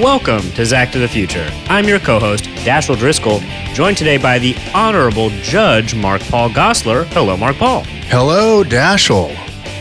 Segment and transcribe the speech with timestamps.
[0.00, 1.46] Welcome to Zach to the Future.
[1.68, 3.40] I'm your co host, Dashiell Driscoll,
[3.74, 7.04] joined today by the Honorable Judge Mark Paul Gosselaar.
[7.08, 7.82] Hello, Mark Paul.
[8.08, 9.28] Hello, Dashiell.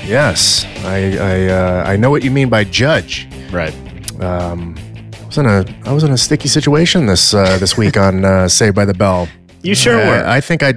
[0.06, 3.28] Yes, I I, uh, I know what you mean by judge.
[3.50, 3.74] Right.
[4.22, 4.76] Um,
[5.22, 8.26] I was in a I was in a sticky situation this uh, this week on
[8.26, 9.30] uh, Saved by the Bell.
[9.64, 10.28] You sure Uh, were.
[10.28, 10.74] I think I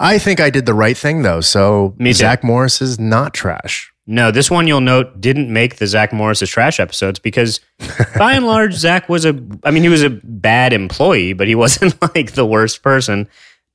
[0.00, 1.40] I think I did the right thing though.
[1.40, 2.14] So Me too.
[2.18, 3.92] Zach Morris is not trash.
[4.10, 7.60] No, this one you'll note didn't make the Zach Morris's trash episodes because
[8.18, 11.54] by and large, Zach was a, I mean, he was a bad employee, but he
[11.64, 13.28] wasn't like the worst person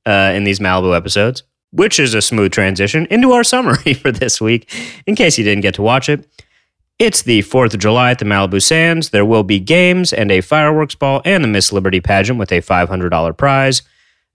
[0.04, 4.38] uh, in these Malibu episodes, which is a smooth transition into our summary for this
[4.38, 4.70] week,
[5.06, 6.28] in case you didn't get to watch it.
[6.98, 9.08] It's the 4th of July at the Malibu Sands.
[9.08, 12.60] There will be games and a fireworks ball and the Miss Liberty pageant with a
[12.60, 13.80] $500 prize.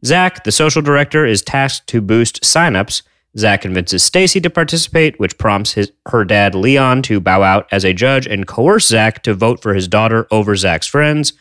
[0.04, 3.04] Zach, the social director, is tasked to boost signups.
[3.38, 7.85] Zach convinces Stacy to participate, which prompts his, her dad Leon to bow out as
[7.85, 11.34] a judge and coerce Zach to vote for his daughter over Zach's friends.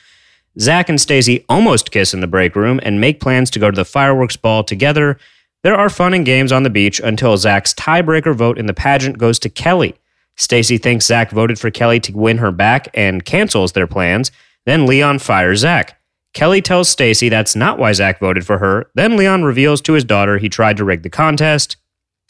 [0.58, 3.76] Zach and Stacy almost kiss in the break room and make plans to go to
[3.76, 5.18] the fireworks ball together.
[5.62, 9.18] There are fun and games on the beach until Zach's tiebreaker vote in the pageant
[9.18, 9.94] goes to Kelly.
[10.36, 14.30] Stacy thinks Zach voted for Kelly to win her back and cancels their plans.
[14.64, 16.00] Then Leon fires Zach.
[16.32, 18.88] Kelly tells Stacy that's not why Zach voted for her.
[18.94, 21.76] Then Leon reveals to his daughter he tried to rig the contest.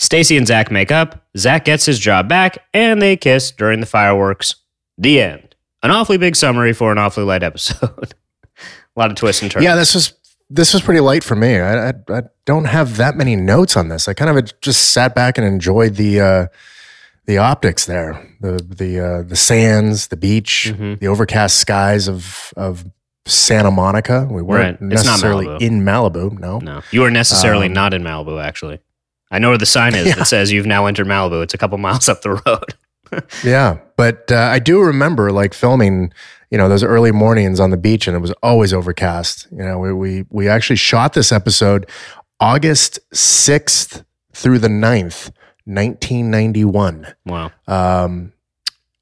[0.01, 1.27] Stacy and Zach make up.
[1.37, 4.55] Zach gets his job back, and they kiss during the fireworks.
[4.99, 5.55] The end.
[5.83, 8.15] An awfully big summary for an awfully light episode.
[8.97, 9.65] A lot of twists and turns.
[9.65, 10.15] Yeah, this was
[10.49, 11.59] this was pretty light for me.
[11.61, 14.09] I, I I don't have that many notes on this.
[14.09, 16.47] I kind of just sat back and enjoyed the uh,
[17.27, 20.99] the optics there, the the uh, the sands, the beach, Mhm.
[20.99, 22.85] the overcast skies of of
[23.27, 24.27] Santa Monica.
[24.31, 24.89] We weren't Right.
[24.91, 25.61] Necessarily Malibu.
[25.63, 26.39] in Malibu.
[26.39, 26.59] No.
[26.59, 28.43] No, you are necessarily Um, not in Malibu.
[28.43, 28.81] Actually,
[29.31, 30.15] I know where the sign is Yeah.
[30.17, 31.43] that says you've now entered Malibu.
[31.43, 32.65] It's a couple miles up the road.
[33.43, 36.13] Yeah, but uh, I do remember like filming,
[36.53, 39.49] you know, those early mornings on the beach, and it was always overcast.
[39.51, 41.91] You know, we we we actually shot this episode
[42.39, 45.33] August sixth through the 9th,
[45.67, 47.09] nineteen ninety one.
[47.27, 47.51] Wow.
[47.67, 48.33] Um,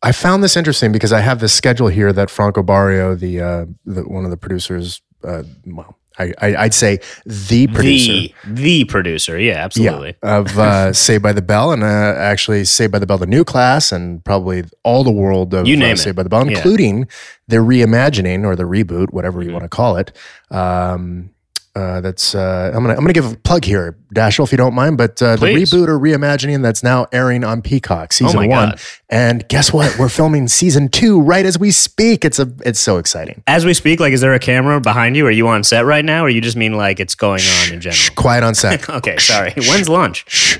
[0.03, 3.67] I found this interesting because I have this schedule here that Franco Bario, the, uh,
[3.85, 8.13] the one of the producers, uh, well, I, I, I'd say the producer.
[8.13, 9.39] The the producer.
[9.39, 10.17] Yeah, absolutely.
[10.23, 13.27] Yeah, of uh, Saved by the Bell, and uh, actually Saved by the Bell, the
[13.27, 15.97] new class, and probably all the world of You name uh.
[15.97, 16.57] Saved by the Bell, Yeah.
[16.57, 17.07] including
[17.47, 19.53] the reimagining or the reboot, whatever you Mhm.
[19.55, 20.13] want to call it.
[20.51, 21.31] Um,
[21.75, 24.75] uh, that's uh, I'm gonna I'm gonna give a plug here, Dashiell, if you don't
[24.75, 24.99] mind.
[24.99, 28.71] But uh, the reboot or reimagining that's now airing on Peacock, season oh one.
[28.71, 28.81] god.
[29.11, 29.97] And guess what?
[29.99, 32.25] We're filming season two right as we speak.
[32.25, 33.43] It's a it's so exciting.
[33.47, 35.27] As we speak, like, is there a camera behind you?
[35.27, 37.81] Are you on set right now, or you just mean like it's going on in
[37.81, 37.97] general?
[37.97, 38.89] Shh, quiet on set.
[38.89, 39.53] Okay, sorry.
[39.57, 40.25] When's lunch?
[40.29, 40.59] Shh.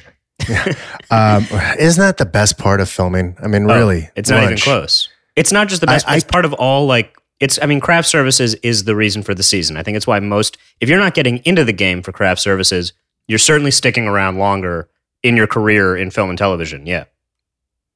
[0.49, 0.73] Yeah.
[1.11, 1.47] um,
[1.79, 3.37] isn't that the best part of filming?
[3.43, 5.09] I mean, Oh, really, it's not even close.
[5.35, 6.09] It's not just the best.
[6.09, 7.59] I- it's part of all like it's.
[7.63, 9.77] I mean, craft services is the reason for the season.
[9.77, 10.57] I think it's why most.
[10.81, 12.93] If you're not getting into the game for craft services,
[13.27, 14.89] you're certainly sticking around longer
[15.23, 16.87] in your career in film and television.
[16.87, 17.05] Yeah.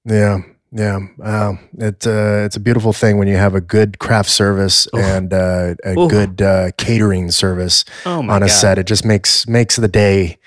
[0.05, 0.39] Yeah,
[0.73, 0.99] yeah.
[1.23, 5.01] Um, it uh, it's a beautiful thing when you have a good craft service Oof.
[5.01, 6.11] and uh, a Oof.
[6.11, 8.51] good uh, catering service Oh on a god.
[8.51, 8.79] set.
[8.79, 10.39] It just makes makes the day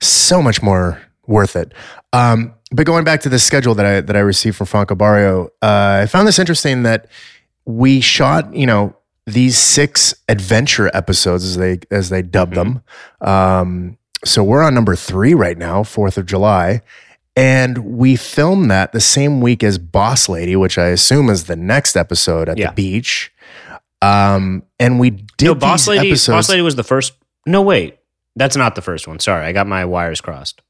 [0.00, 1.72] so much more worth it.
[2.12, 5.46] Um, but going back to the schedule that I that I received from Franco Bario,
[5.62, 7.08] uh, I found this interesting that
[7.64, 8.96] we shot, you know,
[9.26, 12.82] these six adventure episodes as they as they dub them.
[13.20, 16.82] Um, so we're on number three right now, Fourth of July.
[17.34, 21.56] And we filmed that the same week as Boss Lady, which I assume is the
[21.56, 22.68] next episode at Yeah.
[22.68, 23.32] the beach.
[24.02, 26.08] Um, and we did no, Boss Lady.
[26.08, 26.36] episodes.
[26.36, 27.14] Boss Lady was the first.
[27.46, 27.96] No, wait.
[28.36, 29.18] That's not the first one.
[29.18, 30.62] Sorry, I got my wires crossed.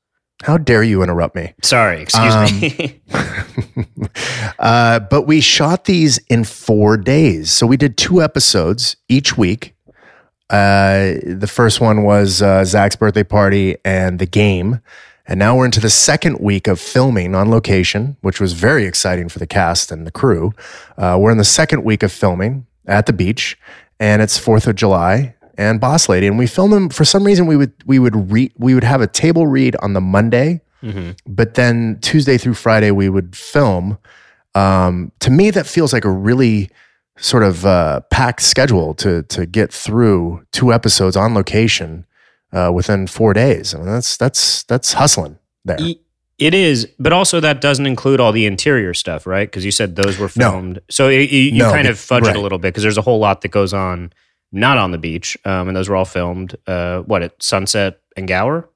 [0.43, 1.55] How dare you interrupt me?
[1.63, 3.01] Sorry, excuse Um, me.
[4.59, 7.51] uh, but we shot these in four days.
[7.51, 9.75] So we did two episodes each week.
[10.51, 14.81] Uh, the first one was uh, Zach's birthday party and the game.
[15.27, 19.29] And now we're into the second week of filming on location, which was very exciting
[19.29, 20.53] for the cast and the crew.
[20.99, 23.57] Uh, we're in the second week of filming at the beach,
[24.01, 26.89] and it's Fourth of July and Boss Lady, and we filmed them.
[26.89, 29.93] For some reason, we would we would read we would have a table read on
[29.93, 31.17] the Monday, Mhm.
[31.27, 33.99] but then Tuesday through Friday we would film.
[34.55, 36.69] Um, to me, that feels like a really
[37.19, 42.05] sort of uh, packed schedule to to get through two episodes on location
[42.53, 43.75] uh, within four days.
[43.75, 45.79] I mean, that's that's that's hustling there.
[46.39, 49.49] It is, but also that doesn't include all the interior stuff, right?
[49.49, 50.51] Because you said those were No.
[50.51, 50.81] filmed.
[50.91, 53.03] So you, you, you No, kind of fudge it a little bit because there's a
[53.03, 54.13] whole lot that goes on
[54.53, 56.57] not on the beach, um, and those were all filmed.
[56.67, 58.69] Uh, what at Sunset and Gower?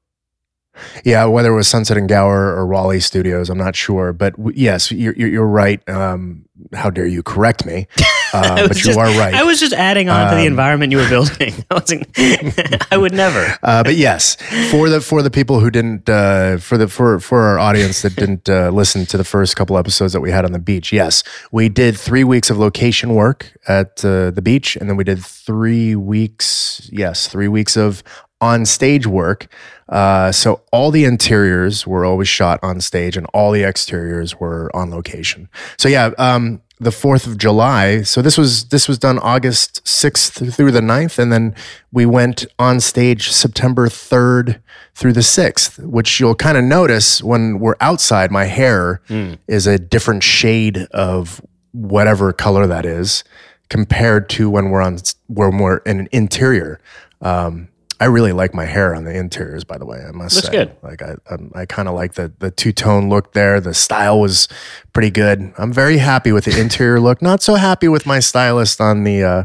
[1.04, 4.12] Yeah, whether it was Sunset and Gower or Raleigh Studios, I'm not sure.
[4.12, 5.86] But w- yes, you're, you're, right.
[5.88, 7.86] Um, how dare you correct me?
[8.32, 9.32] Uh, but you just- are right.
[9.34, 11.54] I was just adding on to the Um, environment you were building.
[11.70, 12.04] I.
[12.90, 13.56] I would never.
[13.62, 14.36] Uh, but yes,
[14.72, 18.16] for the for the people who didn't uh, for the for for our audience that
[18.16, 21.22] didn't uh, listen to the first couple episodes that we had on the beach, yes,
[21.52, 25.24] we did three weeks of location work at uh, the beach, and then we did
[25.24, 28.02] three weeks, yes, three weeks of
[28.40, 29.46] on stage work.
[29.88, 34.70] Uh, so all the interiors were always shot on stage, and all the exteriors were
[34.74, 35.48] on location.
[35.78, 36.10] So yeah.
[36.18, 38.02] Um, the 4th of July.
[38.02, 41.54] So this was this was done August 6th through the 9th and then
[41.90, 44.60] we went on stage September 3rd
[44.94, 49.00] through the 6th, which you'll kind of notice when we're outside my hair
[49.48, 51.40] is a different shade of
[51.72, 53.24] whatever color that is
[53.70, 54.98] compared to when we're on
[55.28, 56.78] when we're in an interior.
[57.22, 57.68] Um,
[58.00, 59.98] I really like my hair on the interiors, by the way.
[60.06, 60.76] I must Looks say, good.
[60.82, 63.60] like I, I'm, I kind of like the the two tone look there.
[63.60, 64.48] The style was
[64.92, 65.52] pretty good.
[65.58, 67.22] I'm very happy with the interior look.
[67.22, 69.44] Not so happy with my stylist on the uh,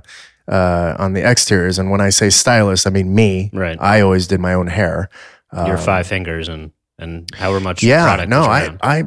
[0.52, 1.80] uh, on the exteriors.
[1.80, 3.50] And when I say stylist, I mean me.
[3.54, 3.78] Right.
[3.80, 5.10] I always did my own hair.
[5.54, 8.04] Your five fingers and and however much Um, Yeah.
[8.06, 8.30] product.
[8.30, 8.78] No, I.
[8.82, 9.04] I,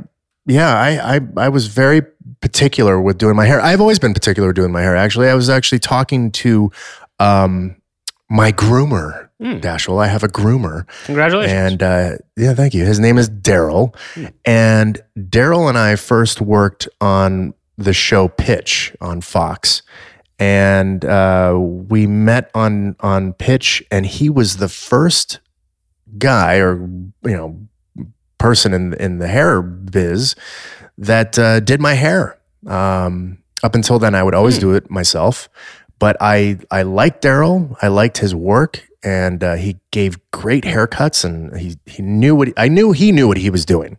[0.47, 2.03] yeah, I, I, I was very
[2.43, 3.61] particular with doing my hair.
[3.63, 4.95] I've always been particular with doing my hair.
[4.95, 6.71] Actually, I was actually talking to
[7.19, 7.77] um,
[8.31, 9.55] my groomer, Hmm.
[9.59, 10.01] Dashiell.
[10.03, 10.87] I have a groomer.
[11.07, 11.53] Congratulations.
[11.53, 12.85] And uh, yeah, thank you.
[12.85, 13.95] His name is Daryl.
[14.45, 19.83] And Daryl and I first worked on the show Pitch on Fox.
[20.39, 25.41] And uh, we met on on Pitch, and he was the first
[26.19, 26.77] guy or
[27.25, 27.59] you know
[28.39, 30.35] person in in the hair biz
[30.99, 32.39] that uh, did my hair.
[32.67, 35.49] Um, up until then, I would always do it myself,
[36.05, 37.79] but I I liked Daryl.
[37.81, 42.49] I liked his work, and uh, he gave great haircuts, and he he knew what
[42.59, 43.97] I knew he knew what he was doing.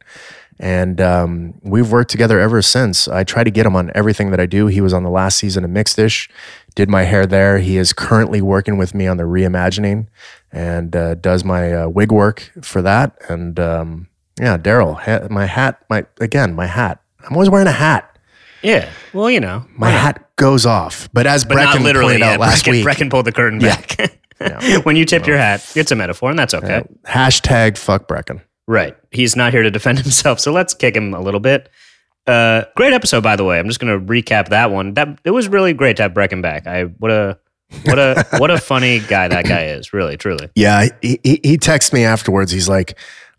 [0.60, 3.08] And um, we've worked together ever since.
[3.08, 4.68] I try to get him on everything that I do.
[4.68, 6.30] He was on the last season of Mixed-ish,
[6.76, 7.58] did my hair there.
[7.58, 10.06] He is currently working with me on the reimagining
[10.52, 13.18] and uh, does my uh, wig work for that.
[13.30, 14.08] And um,
[14.40, 17.02] yeah, Daryl, ha- my hat, my again, my hat.
[17.26, 18.15] I'm always wearing a hat.
[18.62, 18.90] Yeah.
[19.14, 21.10] Well, you know, My hat goes off.
[21.14, 22.14] But as but Breckin literally.
[22.14, 23.96] pointed Yeah, out last Breckin, week, Breckin pulled the curtain back.
[24.86, 26.84] when you tipped your hat, it's a metaphor, and that's okay.
[27.06, 28.42] hashtag fuck Breckin.
[28.68, 28.96] Right.
[29.12, 31.70] He's not here to defend himself, so let's kick him a little bit.
[32.28, 33.60] Uh, great episode, by the way.
[33.60, 34.96] I'm just going to recap that one.
[34.96, 36.66] That it was really great to have Breckin back.
[36.66, 37.38] I what a
[37.84, 39.94] what a what a funny guy that guy is.
[39.94, 40.50] Really, truly.
[40.56, 42.52] Yeah, he, he, he texted me afterwards.
[42.52, 42.98] He's like,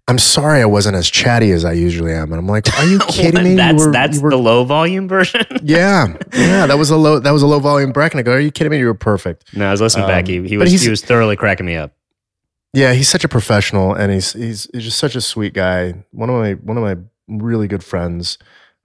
[0.09, 2.31] I'm sorry I wasn't as chatty as I usually am.
[2.33, 3.55] And I'm like, Are you kidding me?
[3.57, 5.43] That's were- that's were- the low volume version.
[5.63, 8.19] Yeah, yeah, that was a low that was a low volume Breckin.
[8.21, 8.79] I go, Are you kidding me?
[8.79, 9.55] You were perfect.
[9.57, 10.29] no, I was listening back.
[10.29, 11.93] He, he Um, was he was thoroughly cracking me up.
[12.73, 15.95] Yeah, he's such a professional, and he's he's he's just such a sweet guy.
[16.13, 16.97] One of my one of my
[17.29, 18.39] really good friends.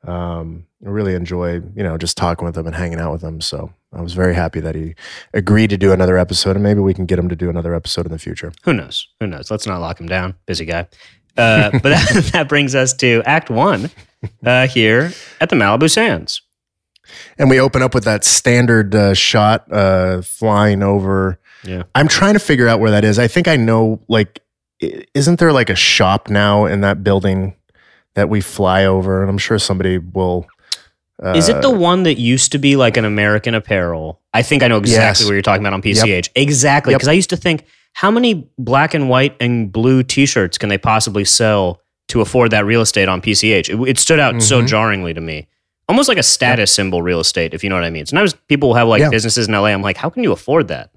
[0.08, 3.42] Um, I really enjoy you know just talking with him and hanging out with him.
[3.42, 4.96] So I was very happy that he
[5.34, 8.06] agreed to do another episode, and maybe we can get him to do another episode
[8.06, 8.54] in the future.
[8.64, 9.08] Who knows?
[9.20, 9.52] Who knows?
[9.52, 10.36] Let's not lock him down.
[10.46, 10.88] Busy guy.
[11.38, 13.90] Uh, but that, that brings us to Act One
[14.46, 15.12] uh, here
[15.42, 16.42] at the Malibu Sands.
[17.38, 21.40] And we open up with that standard uh, shot uh, flying over.
[21.64, 21.84] Yeah.
[21.94, 23.20] I'm trying to figure out where that is.
[23.20, 24.02] I think I know.
[24.08, 24.40] Like,
[25.14, 27.56] isn't there like a shop now in that building
[28.14, 29.22] that we fly over?
[29.22, 30.48] And I'm sure somebody will.
[31.24, 34.20] Uh, Is it the one that used to be like an American Apparel?
[34.34, 35.26] I think I know exactly Yes.
[35.26, 36.30] what you're talking about on PCH.
[36.36, 36.92] Exactly.
[36.94, 37.00] Yep.
[37.00, 40.70] Because I used to think, how many black and white and blue t shirts can
[40.70, 43.70] they possibly sell to afford that real estate on PCH?
[43.70, 44.68] It, it stood out so Mhm.
[44.68, 45.48] jarringly to me.
[45.90, 48.06] Almost like a status symbol real estate, if you know what I mean.
[48.06, 49.68] Sometimes people will have like businesses in LA.
[49.74, 50.90] I'm like, how can you afford that?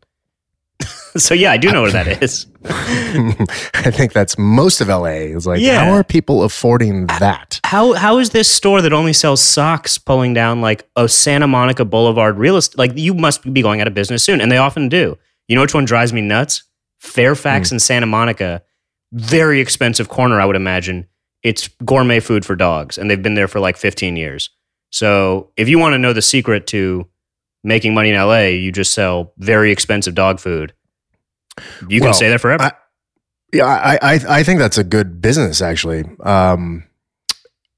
[1.18, 2.46] so yeah, I do know where that is.
[2.64, 5.34] I think that's most of LA.
[5.34, 5.84] Is like, Yeah.
[5.84, 7.60] how are people affording that?
[7.64, 11.84] How how is this store that only sells socks pulling down like a Santa Monica
[11.84, 12.78] Boulevard real estate?
[12.78, 15.16] Like you must be going out of business soon, and they often do.
[15.48, 16.64] You know which one drives me nuts?
[16.98, 17.74] Fairfax hmm.
[17.74, 18.62] and Santa Monica,
[19.12, 21.06] very expensive corner, I would imagine.
[21.42, 24.50] It's gourmet food for dogs, and they've been there for like 15 years.
[24.90, 27.06] So if you want to know the secret to
[27.62, 30.72] making money in LA, you just sell very expensive dog food.
[31.88, 32.64] You can Well, stay there forever.
[32.64, 32.72] I-
[33.52, 36.04] Yeah, I, I I think that's a good business actually.
[36.24, 36.84] Um,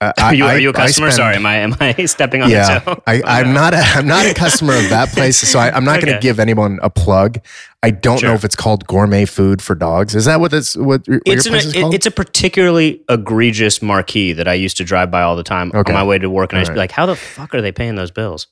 [0.00, 1.08] I- are, you, are you a customer?
[1.10, 3.02] spend- Sorry, am I am I stepping on yeah, the toe?
[3.06, 3.52] I, Oh, I'm no.
[3.60, 6.20] not a I'm not a customer of that place, so I, I'm not going to
[6.20, 7.38] give anyone a plug.
[7.82, 8.30] I don't Sure.
[8.30, 10.14] know if it's called gourmet food for dogs.
[10.14, 11.94] Is that what it's what, what it's your an, place is it- called?
[11.94, 15.92] it's a particularly egregious marquee that I used to drive by all the time Okay.
[15.92, 17.72] on my way to work, and I to be like, "How the fuck are they
[17.72, 18.46] paying those bills?"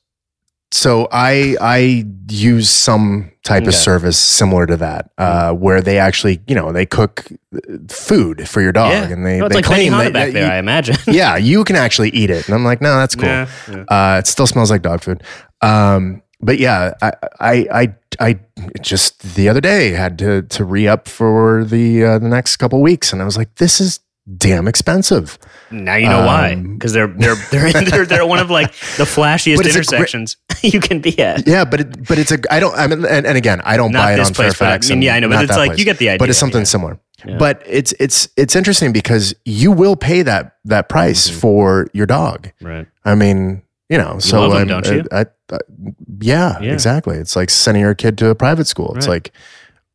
[0.75, 6.41] So I I use some type of service similar to that, uh, where they actually,
[6.49, 7.29] you know, they cook
[7.89, 9.09] food for your dog yeah.
[9.09, 10.97] and they, No, they like claim that, back there, you- I imagine.
[11.07, 12.47] yeah, you can actually eat it.
[12.47, 13.29] And I'm like, no, that's cool.
[13.29, 13.85] Yeah, yeah.
[13.85, 15.23] Uh, it still smells like dog food.
[15.61, 18.41] Um, but yeah, I, I, I, I
[18.81, 22.83] just the other day had to to re up for the uh, the next couple
[22.83, 24.01] weeks, and I was like, this is
[24.39, 25.39] damn expensive.
[25.71, 26.53] Now you know why?
[26.55, 31.01] Um, Because they're they're they're, they're they're one of like the flashiest intersections you can
[31.01, 31.47] be at.
[31.47, 33.93] Yeah, but it, but it's a I don't I mean and, and again I don't
[33.93, 34.91] Not buy it this on place, but I Fairfax.
[34.91, 35.79] mean, yeah, I know, but it's like place.
[35.79, 36.19] you get the idea.
[36.19, 36.65] But it's something yeah.
[36.65, 37.01] similar.
[37.27, 37.37] Yeah.
[37.39, 41.41] But it's it's it's interesting because you will pay that that price Mhm.
[41.41, 42.51] for your dog.
[42.61, 42.87] Right.
[43.05, 45.05] I mean, you know, so love 'em, I'm- don't you?
[45.13, 45.59] I, I,
[46.21, 46.73] yeah, Yeah.
[46.73, 47.17] exactly.
[47.17, 48.95] It's like sending your kid to a private school.
[48.97, 49.15] It's Right.
[49.15, 49.33] like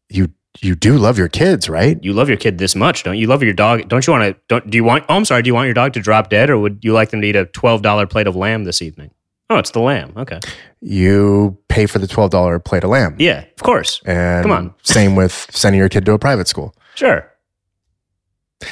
[0.09, 1.97] you you do love your kids, right?
[2.03, 3.21] You love your kid this much, don't you?
[3.21, 3.87] You love your dog.
[3.87, 4.41] Don't you want to?
[4.47, 5.05] Don't do you want?
[5.09, 5.41] Oh, I'm sorry.
[5.41, 7.35] Do you want your dog to drop dead, or would you like them to eat
[7.35, 9.11] a twelve dollar plate of lamb this evening?
[9.51, 10.13] Oh, it's the lamb.
[10.15, 10.39] Okay.
[10.81, 13.15] You pay for the twelve dollar plate of lamb.
[13.19, 14.01] Yeah, of course.
[14.05, 14.73] And Come on.
[14.83, 16.75] same with sending your kid to a private school.
[16.95, 17.25] Sure.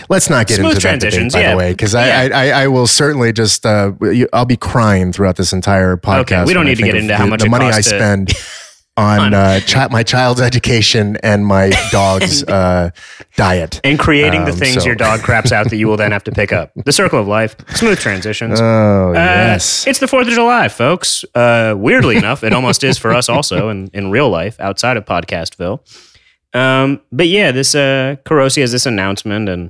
[0.09, 1.51] Let's not get Smooth into that debate, transitions, by yeah.
[1.51, 2.27] the way, because Yeah.
[2.33, 3.93] I, I I will certainly just uh,
[4.33, 6.19] I'll be crying throughout this entire podcast.
[6.21, 8.33] Okay, we don't I need to get into how much the money I to- spend
[8.97, 12.89] on uh, chi- my child's education and my dog's uh,
[13.35, 13.79] diet.
[13.83, 16.23] And creating the Um, things so- your dog craps out that you will then have
[16.25, 16.71] to pick up.
[16.83, 17.55] The circle of life.
[17.75, 18.59] Smooth transitions.
[18.59, 21.23] Oh Uh, yes, It's the 4th of July, folks.
[21.35, 25.05] Uh, weirdly enough, it almost is for us also in, in real life outside of
[25.05, 25.79] Podcastville.
[26.53, 29.69] Um, but yeah, this uh, Carosi has this announcement, and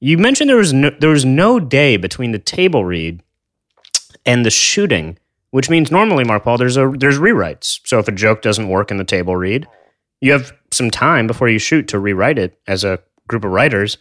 [0.00, 3.22] you mentioned there was no, there was no day between the table read
[4.24, 5.18] and the shooting,
[5.50, 7.80] which means normally, Mark Paul, there's a there's rewrites.
[7.84, 9.66] So if a joke doesn't work in the table read,
[10.20, 13.98] you have some time before you shoot to rewrite it as a group of writers.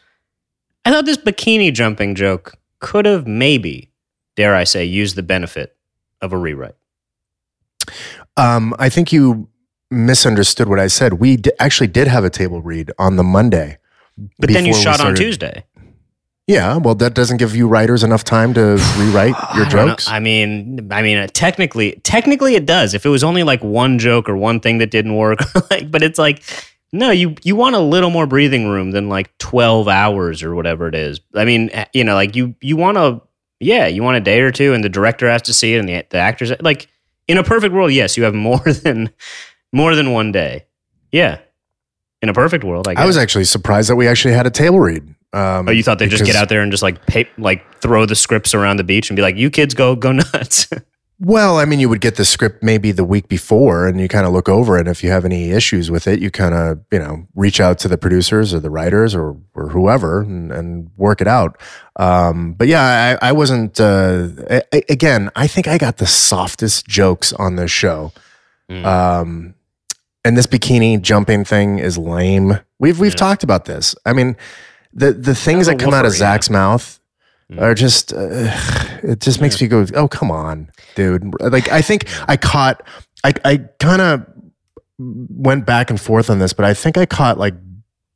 [0.85, 3.91] I thought this bikini jumping joke could have maybe,
[4.35, 5.75] dare I say, used the benefit
[6.21, 6.75] of a rewrite.
[8.37, 9.49] um, I think you
[9.89, 11.13] misunderstood what I said.
[11.13, 13.77] We d- actually did have a table read on the Monday,
[14.39, 15.65] But then you shot on Tuesday.
[16.47, 18.61] Yeah, well, that doesn't give you writers enough time to
[18.97, 19.87] rewrite your I don't know.
[19.91, 20.07] jokes.
[20.09, 22.93] I mean, I mean, uh, technically, technically, it does.
[22.93, 25.39] If it was only like one joke or one thing that didn't work,
[25.69, 26.41] like, but it's like,
[26.93, 30.87] no, you you want a little more breathing room than like twelve hours or whatever
[30.87, 31.19] it is.
[31.35, 33.21] I mean, eh, you know, like you you want to,
[33.59, 35.89] yeah, you want a day or two, and the director has to see it, and
[35.89, 36.87] the the actors like
[37.27, 39.09] in a perfect world, yes, you have more than
[39.73, 40.65] more than one day.
[41.11, 41.39] Yeah,
[42.21, 43.03] in a perfect world, I guess.
[43.03, 45.13] I was actually surprised that we actually had a table read.
[45.37, 48.05] Um, Oh, you thought they'd just get out there and just like pay, like throw
[48.05, 50.67] the scripts around the beach and be like, "You kids go go nuts."
[51.19, 54.27] Well, I mean, you would get the script maybe the week before, and you kind
[54.27, 54.81] of look over it.
[54.81, 57.79] And if you have any issues with it, you kind of you know reach out
[57.79, 61.59] to the producers or the writers or or whoever and, and work it out.
[61.95, 63.79] Um, but yeah, I, I wasn't.
[63.79, 64.27] Uh,
[64.71, 68.11] a- again, I think I got the softest jokes on this show.
[68.69, 68.85] Mm.
[68.85, 69.55] Um,
[70.23, 72.59] and this bikini jumping thing is lame.
[72.77, 73.17] We've we've Yeah.
[73.17, 73.95] talked about this.
[74.05, 74.35] I mean,
[74.97, 76.19] the the things that come out of yeah.
[76.19, 76.99] Zach's mouth
[77.49, 77.61] Mm.
[77.61, 78.11] are just.
[78.11, 78.51] Uh,
[79.03, 81.33] it just makes me go, oh come on, dude.
[81.39, 82.83] Like I think I caught.
[83.23, 84.25] I I kind of
[84.99, 87.53] went back and forth on this, but I think I caught like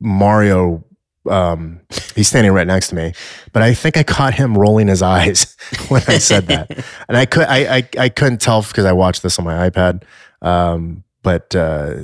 [0.00, 0.84] Mario.
[1.30, 1.80] Um,
[2.14, 3.14] he's standing right next to me,
[3.54, 5.56] but I think I caught him rolling his eyes
[5.88, 6.70] when I said that
[7.08, 10.02] and I could I I, I couldn't tell because I watched this on my iPad.
[10.42, 11.94] Um, but uh,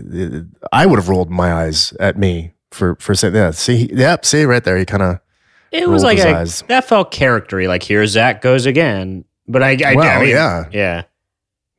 [0.73, 3.55] I would have rolled my eyes at me for for saying that.
[3.55, 4.77] See, yep, see right there.
[4.77, 5.21] He kind of
[5.73, 6.63] It was like his a, eyes.
[6.69, 7.67] that felt charactery.
[7.69, 9.25] Like here Zach goes again.
[9.47, 11.03] But I, I, well, I mean, yeah, yeah.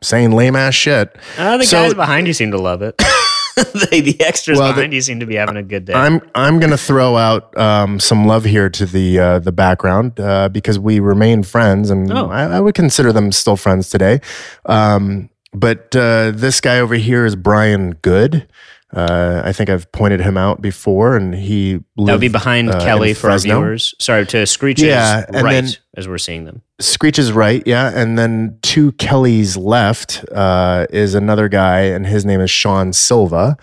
[0.01, 1.15] saying lame ass shit.
[1.37, 2.97] Uh, the So- guys behind you seem to love it.
[3.55, 5.93] the, the extras Well, the- behind you seem to be having a good day.
[5.93, 10.49] I'm I'm gonna throw out um, some love here to the uh, the background uh,
[10.49, 12.29] because we remain friends, and Oh.
[12.31, 14.21] I, I would consider them still friends today.
[14.65, 18.47] Um, but uh, this guy over here is Brian Good.
[18.91, 22.79] Uh, I think I've pointed him out before, and he that would be behind uh,
[22.83, 23.93] Kelly for our viewers.
[23.99, 26.61] Sorry to Screech's Yeah, right then- as we're seeing them.
[26.79, 27.91] Screech is right, yeah.
[27.93, 33.57] And then two Kellys left uh, is another guy, and his name is Sean Silva.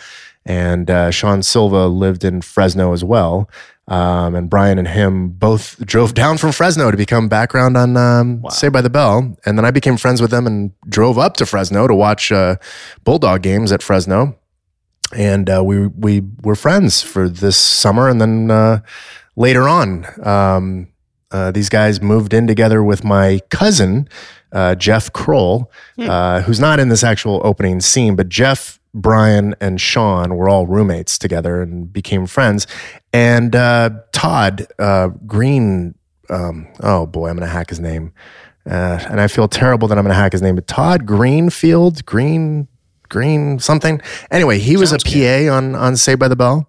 [0.45, 3.51] And uh, Sean Silva lived in Fresno as well.
[3.89, 8.43] Um, and Brian and him both drove down from Fresno to become background on um,
[8.43, 8.51] Wow.
[8.51, 9.37] Saved by the Bell.
[9.45, 12.57] And then I became friends with them and drove up to Fresno to watch uh,
[13.05, 14.37] Bulldog games at Fresno.
[15.15, 18.81] And uh, we we were friends for this summer, and then uh,
[19.37, 20.89] later on, um,
[21.31, 24.09] uh, these guys moved in together with my cousin,
[24.53, 29.81] uh, Jeff Kroll, uh, who's not in this actual opening scene, but Jeff, Brian, and
[29.81, 32.67] Sean were all roommates together and became friends.
[33.13, 35.95] And uh, Todd uh, Green,
[36.31, 38.13] um, oh boy, I'm going to hack his name.
[38.69, 42.05] Uh, and I feel terrible that I'm going to hack his name, but Todd Greenfield,
[42.05, 42.67] Green,
[43.09, 44.01] Green something.
[44.31, 46.69] Anyway, he was a Sounds PA on on Saved by the Bell,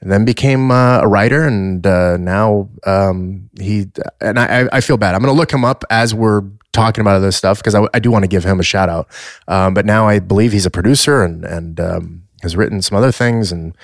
[0.00, 3.86] and then became uh, a writer, and uh, now um, he
[4.20, 5.14] and I, I feel bad.
[5.14, 7.98] I'm going to look him up as we're talking about this stuff because I, I
[7.98, 9.08] do want to give him a shout out.
[9.48, 13.12] Um, but now I believe he's a producer and and um, has written some other
[13.12, 13.76] things and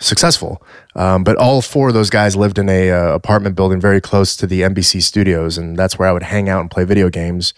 [0.00, 0.62] successful.
[0.96, 4.34] Um, but all four of those guys lived in a uh, apartment building very close
[4.36, 7.54] to the NBC studios, and that's where I would hang out and play video games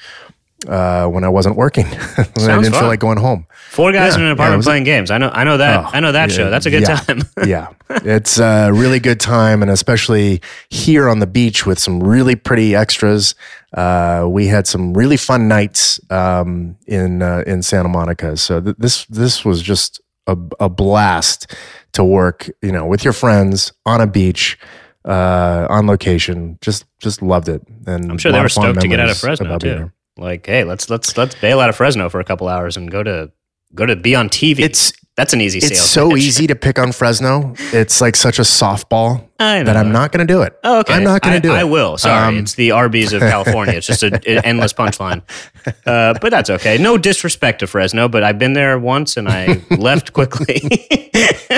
[0.68, 1.86] uh, when I wasn't working.
[2.16, 3.46] I didn't Sounds feel like going home.
[3.70, 5.10] Four guys Yeah, in an yeah, apartment was- playing games.
[5.10, 5.30] I know.
[5.32, 5.84] I know that.
[5.84, 6.50] Oh, I know that yeah, show.
[6.50, 6.96] That's a good yeah.
[6.96, 7.22] time.
[7.46, 10.40] yeah, it's a really good time, and especially
[10.70, 13.34] here on the beach with some really pretty extras.
[13.74, 18.36] Uh, we had some really fun nights um, in uh, in Santa Monica.
[18.36, 21.54] So th- this this was just a, a blast
[21.92, 24.58] to work, you know, with your friends on a beach.
[25.04, 28.86] Uh, on location, just just loved it, and I'm sure they were fun stoked to
[28.86, 29.68] get out of Fresno being too.
[29.68, 29.94] there.
[30.16, 33.02] Like, hey, let's let's let's bail out of Fresno for a couple hours and go
[33.02, 33.30] to
[33.74, 34.60] go to be on TV.
[34.60, 36.18] It's that's an easy it's so pitch.
[36.22, 37.54] easy to pick on Fresno.
[37.58, 40.58] It's like such a softball I that I'm not going to do it.
[40.64, 40.94] Oh, okay.
[40.94, 41.56] I'm not going to do it.
[41.58, 41.98] I will.
[41.98, 43.74] Sorry, Um, it's the Arby's of California.
[43.74, 45.20] it's just an endless punchline.
[45.84, 46.78] Uh, but that's okay.
[46.78, 50.62] No disrespect to Fresno, but I've been there once and I left quickly.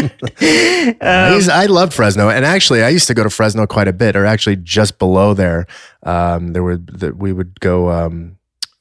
[0.42, 3.92] I, used- I loved Fresno, and actually, I used to go to Fresno quite a
[3.92, 5.66] bit, or actually just below there.
[6.02, 7.88] Um, there were that we would go.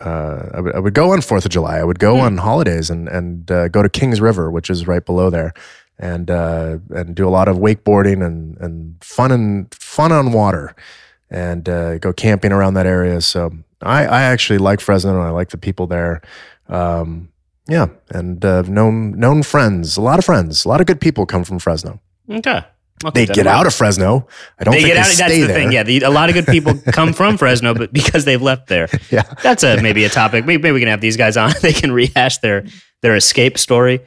[0.01, 1.77] Uh, I, would, I would go on Fourth of July.
[1.77, 5.05] I would go on holidays and and uh, go to Kings River, which is right
[5.05, 5.53] below there,
[5.97, 10.75] and uh, and do a lot of wakeboarding and and fun and fun on water,
[11.29, 13.21] and uh, go camping around that area.
[13.21, 16.21] So I I actually like Fresno, and I like the people there.
[16.67, 17.29] Um,
[17.67, 21.25] yeah, and uh, known known friends, a lot of friends, a lot of good people
[21.25, 22.00] come from Fresno.
[22.29, 22.65] okay.
[23.03, 24.27] I'll They get out of Fresno.
[24.60, 25.05] I don't They think get they out.
[25.07, 25.55] stay That's the there.
[25.55, 25.72] thing.
[25.72, 28.88] Yeah, the, a lot of good people come from Fresno, but because they've left there,
[29.12, 29.24] Yeah.
[29.41, 30.45] that's a maybe a topic.
[30.45, 31.51] Maybe, maybe we can have these guys on.
[31.62, 32.65] They can rehash their
[33.01, 34.01] their escape story.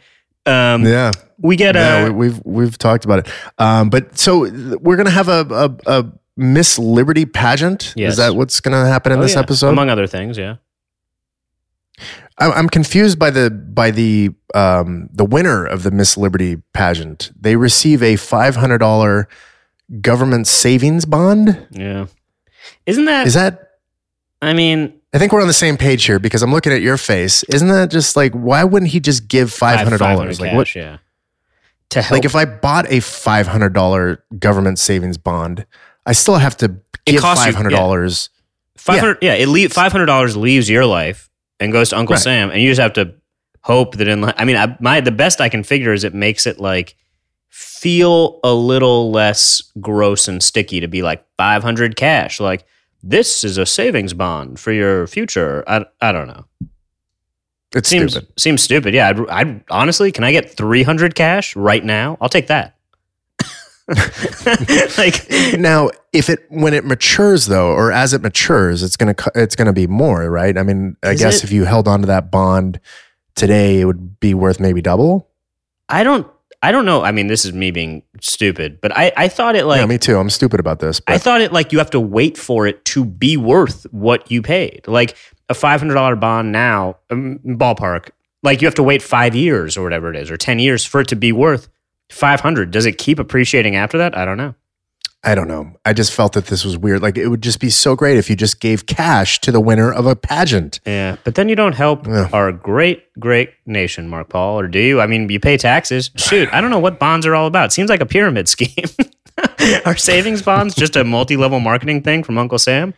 [0.47, 1.11] Um, Yeah.
[1.39, 3.29] We get Yeah, a we, we've we've talked about it.
[3.59, 4.49] Um, but so
[4.81, 5.47] we're gonna have a,
[5.87, 7.93] a, a Miss Liberty pageant.
[7.97, 8.13] Yes.
[8.13, 9.69] Is that what's gonna happen in oh, this yeah, episode?
[9.71, 10.39] among other things.
[10.39, 10.57] Yeah.
[12.39, 17.33] I'm confused by the by the um, the winner of the Miss Liberty pageant.
[17.39, 19.29] They receive a five hundred dollar
[20.01, 21.67] government savings bond.
[21.71, 22.07] Yeah.
[22.85, 23.27] Isn't that?
[23.27, 23.79] Is that?
[24.43, 26.99] I mean, I think we're on the same page here because I'm looking at your
[26.99, 27.43] face.
[27.45, 30.41] Isn't that just like why wouldn't he just give five hundred dollars?
[30.41, 30.75] Like what?
[30.75, 30.99] Yeah.
[31.91, 32.13] To help.
[32.13, 35.65] Like if I bought a five hundred dollar government savings bond,
[36.05, 38.29] I still have to give five hundred dollars.
[38.77, 39.35] Five hundred, yeah.
[39.35, 42.23] it leave five hundred dollars leaves your life and goes to Uncle Right.
[42.23, 43.15] Sam, and you just have to
[43.63, 44.25] hope that in.
[44.25, 46.95] I mean, I, my the best I can figure is it makes it like
[47.49, 52.39] feel a little less gross and sticky to be like five hundred cash.
[52.41, 52.65] Like
[53.03, 55.65] this is a savings bond for your future.
[55.67, 56.45] I I don't know.
[57.75, 58.41] It Seems stupid.
[58.41, 58.95] seems stupid.
[58.95, 59.13] Yeah.
[59.29, 62.17] I'd honestly, can I get three hundred cash right now?
[62.21, 62.76] I'll take that.
[64.99, 69.55] like Now, if it when it matures though, or as it matures, it's gonna it's
[69.55, 70.57] gonna be more, right?
[70.59, 71.45] I mean, I guess it?
[71.45, 72.81] if you held on to that bond
[73.37, 75.29] today, it would be worth maybe double.
[75.89, 76.27] I don't
[76.63, 77.03] I don't know.
[77.03, 79.99] I mean, this is me being stupid, but I, I thought it like yeah, me
[79.99, 80.19] too.
[80.19, 83.05] I'm stupid about this, I thought it like you have to wait for it to
[83.05, 84.83] be worth what you paid.
[84.89, 85.17] Like
[85.49, 88.11] a five hundred dollar bond now, um, ballpark.
[88.43, 91.01] Like you have to wait five years or whatever it is, or ten years for
[91.01, 91.69] it to be worth
[92.11, 92.71] five hundred.
[92.71, 94.17] Does it keep appreciating after that?
[94.17, 94.55] I don't know.
[95.25, 95.73] I don't know.
[95.85, 97.03] I just felt that this was weird.
[97.03, 99.93] Like it would just be so great if you just gave cash to the winner
[99.93, 100.79] of a pageant.
[100.87, 102.29] Yeah, but then you don't help Yeah.
[102.33, 105.01] our great, great nation, Mark Paul, or do you?
[105.01, 106.11] I mean, you pay taxes.
[106.17, 107.73] Shoot, I don't know what bonds are all about.
[107.73, 108.85] Seems like a pyramid scheme.
[109.85, 112.95] are savings bonds just a multi-level marketing thing from Uncle Sam,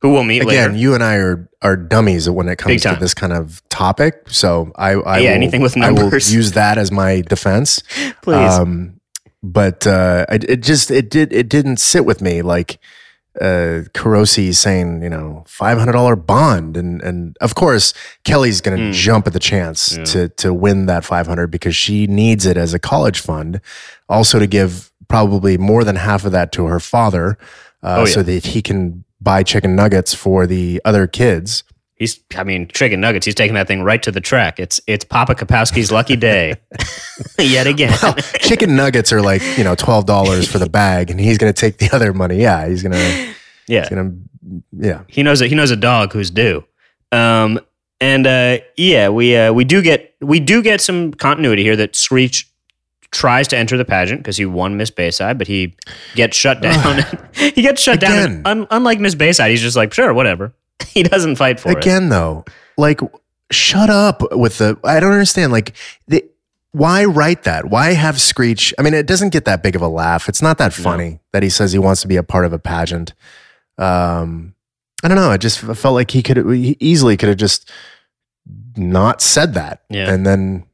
[0.00, 0.76] who we'll meet Again, later?
[0.78, 4.14] you and I are are dummies when it comes to this kind of topic.
[4.28, 6.00] So I, I Yeah, will, anything with numbers.
[6.28, 7.82] I will use that as my defense.
[8.22, 8.52] Please.
[8.58, 9.00] Um,
[9.42, 12.78] but uh, it, it just it did it didn't sit with me like
[13.40, 18.76] uh, Carosi saying you know five hundred dollar bond and and of course Kelly's going
[18.76, 18.92] to Mm.
[18.92, 20.04] jump at the chance Yeah.
[20.04, 23.60] to to win that five hundred because she needs it as a college fund,
[24.08, 27.38] also to give probably more than half of that to her father,
[27.82, 28.12] uh, Oh, yeah.
[28.14, 31.64] so that he can buy chicken nuggets for the other kids.
[31.94, 33.26] He's, I mean, chicken nuggets.
[33.26, 34.60] He's taking that thing right to the track.
[34.60, 36.54] It's it's Papa Kapowski's lucky day,
[37.38, 37.92] yet again.
[38.38, 41.60] chicken nuggets are like you know twelve dollars for the bag, and he's going to
[41.60, 42.40] take the other money.
[42.40, 43.34] Yeah, he's gonna
[43.66, 44.12] yeah, he's gonna
[44.72, 45.02] yeah.
[45.08, 46.64] he knows that he knows a dog who's due.
[47.10, 47.58] Um,
[48.00, 51.96] and uh, yeah, we uh, we do get we do get some continuity here that
[51.96, 52.48] Screech
[53.10, 55.74] tries to enter the pageant because he won Miss Bayside, but he
[56.14, 57.04] gets shut down.
[57.34, 58.12] he gets shut down.
[58.12, 58.42] Again.
[58.44, 60.52] and Un- unlike Miss Bayside, he's just like, sure, whatever.
[60.88, 61.78] he doesn't fight for it.
[61.78, 62.44] Again, though,
[62.76, 63.00] like
[63.50, 64.78] shut up with the.
[64.84, 65.52] I don't understand.
[65.52, 65.74] Like,
[66.06, 66.24] the,
[66.72, 67.70] why write that?
[67.70, 68.74] Why have Screech?
[68.78, 70.28] I mean, it doesn't get that big of a laugh.
[70.28, 72.58] It's not that funny that he says he wants to be a part of a
[72.58, 73.14] pageant.
[73.78, 74.54] Um,
[75.02, 75.30] I don't know.
[75.30, 77.70] I just felt like he could he easily could have just
[78.76, 79.82] not said that.
[79.88, 80.12] Yeah.
[80.12, 80.64] And then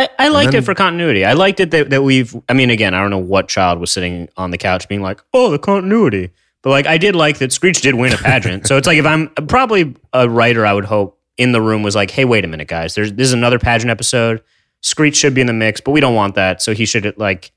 [0.00, 1.24] I, I liked then- it for continuity.
[1.24, 3.92] I liked it that, that we've, I mean, again, I don't know what child was
[3.92, 6.30] sitting on the couch being like, oh, the continuity.
[6.62, 8.66] But like, I did like that Screech did win a pageant.
[8.66, 11.94] so it's like, if I'm probably a writer, I would hope in the room was
[11.94, 12.94] like, hey, wait a minute, guys.
[12.94, 14.42] There's, this is another pageant episode.
[14.80, 16.62] Screech should be in the mix, but we don't want that.
[16.62, 17.52] So he should, like,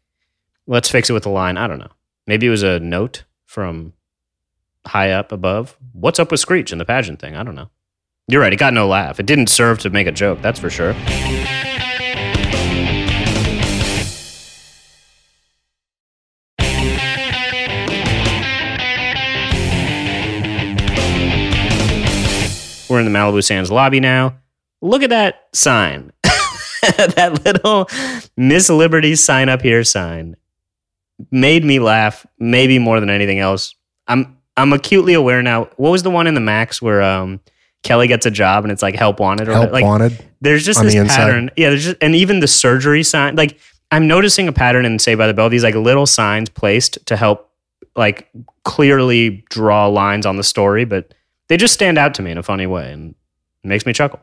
[0.67, 1.57] let's fix it with a line.
[1.57, 1.91] I don't know.
[2.27, 3.93] Maybe it was a note from
[4.85, 5.77] high up above.
[5.93, 7.35] What's up with Screech and the pageant thing?
[7.35, 7.69] I don't know.
[8.27, 8.51] You're right.
[8.53, 9.19] It got no laugh.
[9.19, 10.41] It didn't serve to make a joke.
[10.41, 10.93] That's for sure.
[22.89, 24.37] We're in the Malibu Sands lobby now.
[24.81, 26.11] Look at that sign.
[26.23, 27.87] that little
[28.35, 30.35] Miss Liberty sign up here sign
[31.31, 33.75] made me laugh maybe more than anything else.
[34.07, 35.69] I'm I'm acutely aware now.
[35.77, 37.39] What was the one in the Max where um
[37.83, 40.17] Kelly gets a job and it's like help wanted or help like wanted.
[40.41, 41.51] there's just this pattern.
[41.55, 43.59] Yeah, there's just and even the surgery sign like
[43.91, 47.15] I'm noticing a pattern in Saved by the Bell, these like little signs placed to
[47.15, 47.49] help
[47.95, 48.29] like
[48.63, 51.13] clearly draw lines on the story, but
[51.53, 53.13] they just stand out to me in a funny way and
[53.63, 54.19] it makes me chuckle.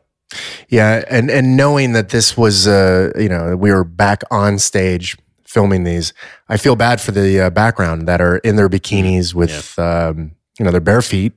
[0.69, 5.17] Yeah, and and knowing that this was, uh, you know, we were back on stage
[5.45, 6.13] filming these,
[6.49, 10.65] I feel bad for the uh, background that are in their bikinis with, um, you
[10.65, 11.35] know, their bare feet,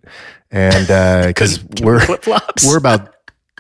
[0.50, 0.88] and
[1.28, 2.66] because we're Flip flops.
[2.66, 3.10] we're about.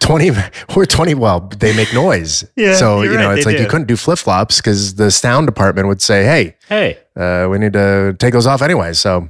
[0.01, 0.31] 20
[0.75, 3.87] we're 20 well they make noise Yeah, so you know right, it's like you couldn't
[3.87, 8.33] do flip-flops because the sound department would say hey hey, uh, we need to take
[8.33, 8.91] those off anyway.
[8.91, 9.29] So,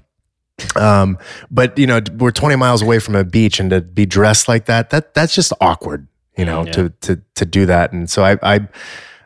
[0.76, 1.18] um,
[1.50, 4.66] but you know, we're 20 miles away from a beach and to be dressed like
[4.66, 6.72] that, that that's just awkward, you know, Yeah.
[6.74, 7.92] to, to, to do that.
[7.92, 8.68] And so I, I,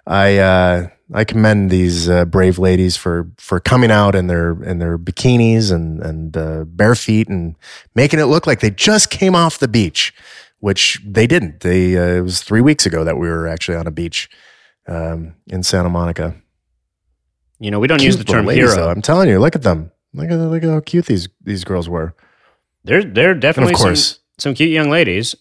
[0.05, 4.79] I, uh, I commend these uh, brave ladies for for coming out in their in
[4.79, 7.55] their bikinis and and uh, bare feet and
[7.95, 10.13] making it look like they just came off the beach,
[10.59, 11.61] which they didn't.
[11.61, 14.29] They uh, it was three weeks ago that we were actually on a beach
[14.85, 16.35] um, in Santa Monica
[17.59, 18.75] you know, we don't use the term ladies, hero.
[18.75, 18.89] though.
[18.91, 19.91] I'm telling you, look at them.
[20.13, 22.13] Look at look at how cute these these girls were.
[22.83, 25.35] They're they're And definitely of course, some, some cute young ladies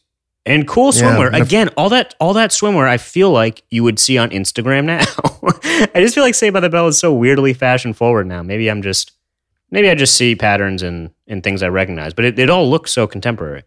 [0.44, 1.34] and cool Yeah, swimwear.
[1.40, 4.84] if- Again, all that all that swimwear I feel like you would see on Instagram
[4.84, 5.00] now.
[5.94, 8.42] I just feel like Saved by the Bell is so weirdly fashion forward now.
[8.42, 9.12] Maybe I'm just
[9.70, 12.92] maybe I just see patterns and and things I recognize, but it, it all looks
[12.92, 13.62] so contemporary.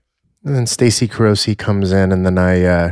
[0.46, 2.92] and then Stacy Carosi comes in, and then I uh,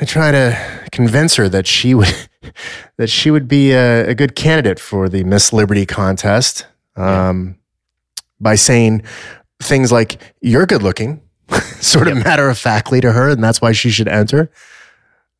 [0.00, 0.56] I try to
[0.92, 2.14] convince her that she would
[2.98, 7.56] that she would be a, a good candidate for the Miss Liberty contest um,
[8.40, 9.02] by saying
[9.62, 11.20] things like "You're good looking,"
[11.80, 14.50] sort of matter of factly to her, and that's why she should enter.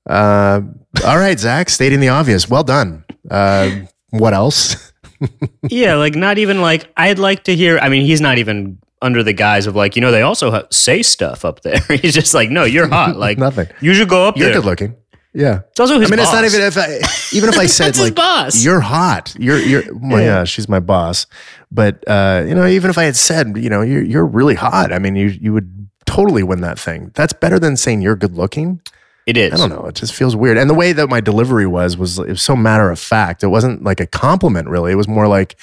[0.08, 0.60] Uh,
[1.04, 2.48] all right, Zach, stating the obvious.
[2.48, 3.04] Well done.
[3.30, 3.70] Uh,
[4.10, 4.92] what else?
[5.70, 7.78] yeah, like not even like I'd like to hear.
[7.78, 10.66] I mean, he's not even under the guise of like you know they also ha-
[10.70, 11.80] say stuff up there.
[12.00, 13.16] he's just like, no, you're hot.
[13.16, 13.68] Like Nothing.
[13.80, 14.56] you should go up You're there.
[14.60, 14.96] good looking.
[15.34, 15.62] Yeah.
[15.70, 16.28] It's also his I mean, boss.
[16.28, 18.64] it's not even if I, even if I said like boss.
[18.64, 20.44] you're hot, you're you're well, Yeah.
[20.44, 21.26] she's my boss.
[21.72, 24.92] But uh, you know, even if I had said you know you're you're really hot,
[24.92, 27.10] I mean, you you would totally win that thing.
[27.14, 28.80] That's better than saying you're good looking.
[29.26, 29.54] It is.
[29.54, 29.86] I don't know.
[29.86, 30.58] It just feels weird.
[30.58, 33.42] And the way that my delivery was was it was so matter of fact.
[33.42, 34.92] It wasn't like a compliment really.
[34.92, 35.56] It was more like,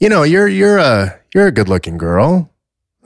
[0.00, 2.50] you know, you're you're a you're a good looking girl.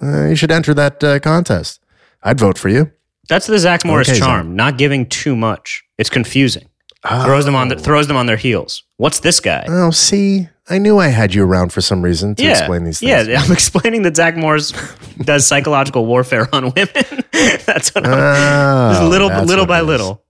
[0.03, 1.81] Uh, you should enter that uh, contest.
[2.23, 2.91] I'd vote for you.
[3.29, 4.27] That's the Zach Morris Okay, Zach.
[4.27, 4.57] charm.
[4.57, 5.85] Not giving too much.
[6.01, 6.67] It's confusing.
[7.07, 7.79] Throws them on the, oh.
[7.79, 8.85] throws them on their heels.
[8.97, 9.67] What's this guy?
[9.69, 13.01] Oh, see, I knew I had you around for some reason to yeah, explain these
[13.01, 13.29] things.
[13.29, 13.41] yeah.
[13.45, 14.73] I'm explaining that Zach Morris
[15.19, 16.89] does psychological warfare on women.
[17.67, 20.23] That's what I'm, Oh, little little by little.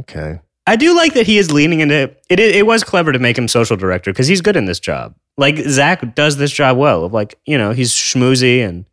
[0.00, 0.40] Okay.
[0.68, 2.22] I do like that he is leaning into it.
[2.28, 5.16] It, it was clever to make him social director because he's good in this job.
[5.36, 7.04] Like Zach does this job well.
[7.04, 8.84] Of like you know he's schmoozy and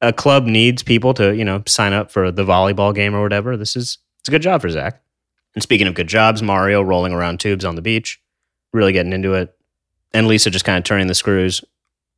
[0.00, 3.58] a club needs people to you know sign up for the volleyball game or whatever.
[3.58, 5.01] This is it's a good job for Zach.
[5.54, 8.20] And speaking of good jobs, Mario rolling around tubes on the beach,
[8.72, 9.54] really getting into it,
[10.14, 11.62] and Lisa just kind of turning the screws.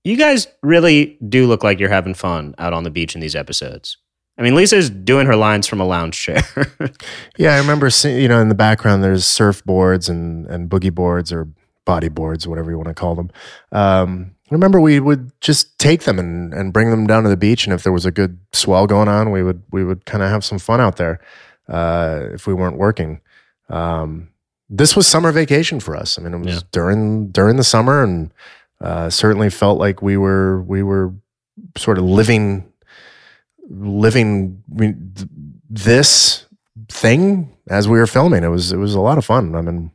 [0.05, 3.35] You guys really do look like you're having fun out on the beach in these
[3.35, 3.97] episodes.
[4.37, 6.43] I mean, Lisa's doing her lines from a lounge chair.
[7.37, 11.33] Yeah, I remember seeing, you know, in the background there's surfboards and, and boogie boards
[11.33, 11.49] or
[11.85, 13.31] body boards, whatever you want to call them.
[13.73, 17.67] Um, remember we would just take them and, and bring them down to the beach.
[17.67, 20.31] And if there was a good swell going on, we would, we would kind of
[20.31, 21.19] have some fun out there
[21.69, 23.21] uh, if we weren't working.
[23.69, 24.29] Um,
[24.71, 26.19] this was summer vacation for us.
[26.19, 26.61] I mean, it was Yeah.
[26.73, 28.33] during, during the summer and
[28.81, 31.13] uh, certainly felt like we were, we were
[31.77, 32.71] sort of living
[33.71, 35.29] living I mean, th-
[35.71, 36.47] this
[36.89, 38.45] thing as we were filming.
[38.45, 39.55] It was it was a lot of fun.
[39.55, 39.91] I mean,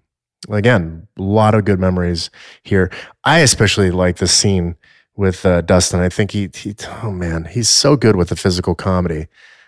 [0.49, 2.29] again, a lot of good memories
[2.63, 2.89] here.
[3.23, 4.75] I especially like the scene
[5.15, 5.99] with uh, Dustin.
[5.99, 9.27] I think he, he, oh man, he's so good with the physical comedy.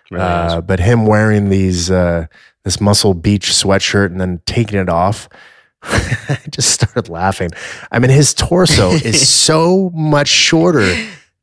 [0.09, 0.63] Really uh, is.
[0.63, 2.27] but him wearing these uh,
[2.63, 5.29] this muscle beach sweatshirt and then taking it off,
[5.83, 7.51] I just started laughing.
[7.91, 10.95] I mean, his torso is so much shorter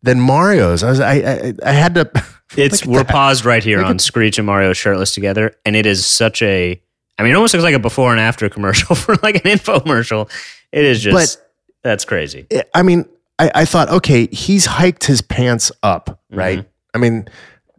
[0.02, 0.82] than Mario's.
[0.82, 2.10] I was, I, I, I had to.
[2.56, 3.08] It's we're that.
[3.08, 6.80] paused right here Look on Screech and Mario shirtless together, and it is such a.
[7.18, 10.30] I mean, it almost looks like a before and after commercial for like an infomercial.
[10.72, 11.42] It is just
[11.82, 12.46] that's crazy.
[12.74, 13.04] I mean,
[13.38, 16.66] I, I thought, okay, he's hiked his pants up, right?
[16.94, 17.28] I mean,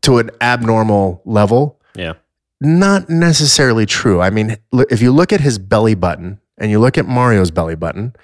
[0.01, 1.79] to an abnormal level.
[1.95, 2.13] Yeah,
[2.61, 4.21] Not necessarily true.
[4.21, 7.75] I mean, if you look at his belly button and you look at Mario's belly
[7.75, 8.15] button,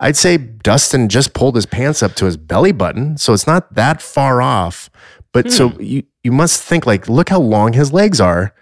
[0.00, 3.74] I'd say Dustin just pulled his pants up to his belly button, so it's not
[3.74, 4.90] that far off.
[5.32, 5.82] But so hmm.
[5.82, 8.54] you you must think like, look how long his legs are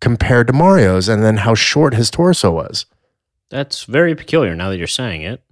[0.00, 2.86] compared to Mario's, and then how short his torso was.
[3.50, 4.54] that's very peculiar.
[4.54, 5.42] Now that you're saying it,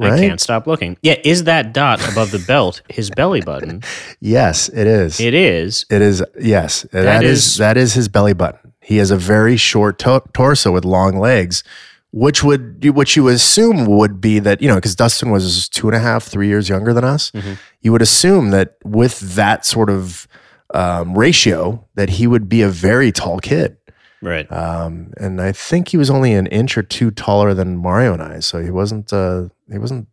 [0.00, 0.96] I can't stop looking.
[1.02, 3.82] Yeah, is that dot above the belt his belly button?
[4.20, 5.20] Yes, it is.
[5.20, 5.86] It is.
[5.90, 6.82] It is yes.
[6.92, 8.72] that is, is- that is his belly button.
[8.80, 11.62] He has a very short to- torso with long legs,
[12.10, 15.96] which would which you assume would be that you know because Dustin was two and
[15.96, 17.30] a half, three years younger than us.
[17.32, 17.58] Mhm.
[17.80, 20.26] You would assume that with that sort of
[20.74, 23.77] um, ratio, that he would be a very tall kid.
[24.20, 24.50] Right.
[24.52, 28.22] Um, and I think he was only an inch or two taller than Mario and
[28.22, 30.08] I, so he wasn't uh, he wasn't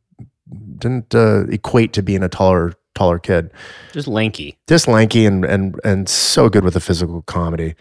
[0.78, 3.52] didn't uh, equate to being a taller taller kid
[3.91, 4.58] Just lanky.
[4.68, 7.76] just lanky and and and so good with the physical comedy.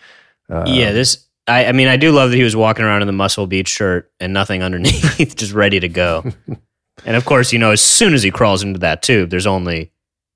[0.50, 1.26] Uh, yeah, this.
[1.46, 3.68] I, I mean, I do love that he was walking around in the Muscle Beach
[3.68, 6.24] shirt and nothing underneath, just ready to go.
[7.04, 9.92] and of course, you know, as soon as he crawls into that tube, there's only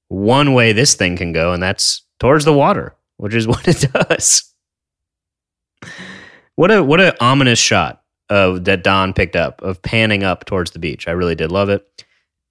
[0.09, 3.91] one way this thing can go, and that's towards the water, which is what it
[3.93, 4.53] does.
[6.59, 10.73] What a what a ominous shot of that Don picked up of panning up towards
[10.73, 11.07] the beach.
[11.07, 11.87] I really did love it.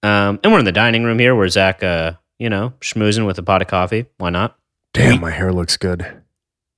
[0.02, 3.38] Um, and we're in the dining room here where Zach, uh, you know, schmoozing with
[3.38, 4.06] a pot of coffee.
[4.18, 4.58] Why not?
[4.94, 6.06] Damn, my hair looks good.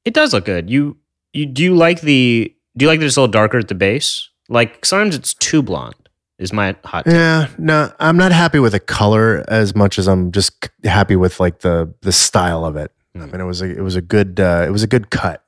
[0.05, 0.71] It does look good.
[0.71, 0.97] You
[1.31, 3.75] you do you like the do you like that it's a little darker at the
[3.75, 4.27] base?
[4.49, 5.93] Like sometimes it's too blonde.
[6.39, 7.03] Is my hot.
[7.05, 11.39] Yeah, no, I'm not happy with the color as much as I'm just happy with
[11.39, 12.91] like the the style of it.
[13.13, 13.31] I Mm.
[13.33, 15.43] mean, it was a it was a good uh, it was a good cut.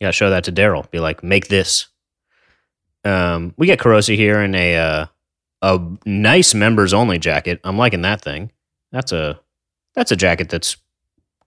[0.00, 0.90] Yeah, show that to Daryl.
[0.90, 1.88] Be like, make this.
[3.04, 5.06] Um, we get Carosi here in a uh,
[5.62, 7.60] a nice members only jacket.
[7.64, 8.52] I'm liking that thing.
[8.92, 9.40] That's a
[9.94, 10.76] that's a jacket that's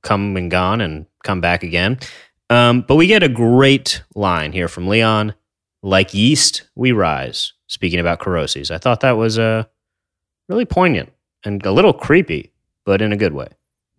[0.04, 2.00] come and gone and come back again.
[2.50, 5.34] Um, but we get a great line here from Leon.
[5.84, 7.54] Like yeast, we rise.
[7.68, 9.64] Speaking about Carosis, I thought that was uh,
[10.50, 11.12] really poignant
[11.46, 12.52] and a little creepy,
[12.86, 13.48] but in a good way.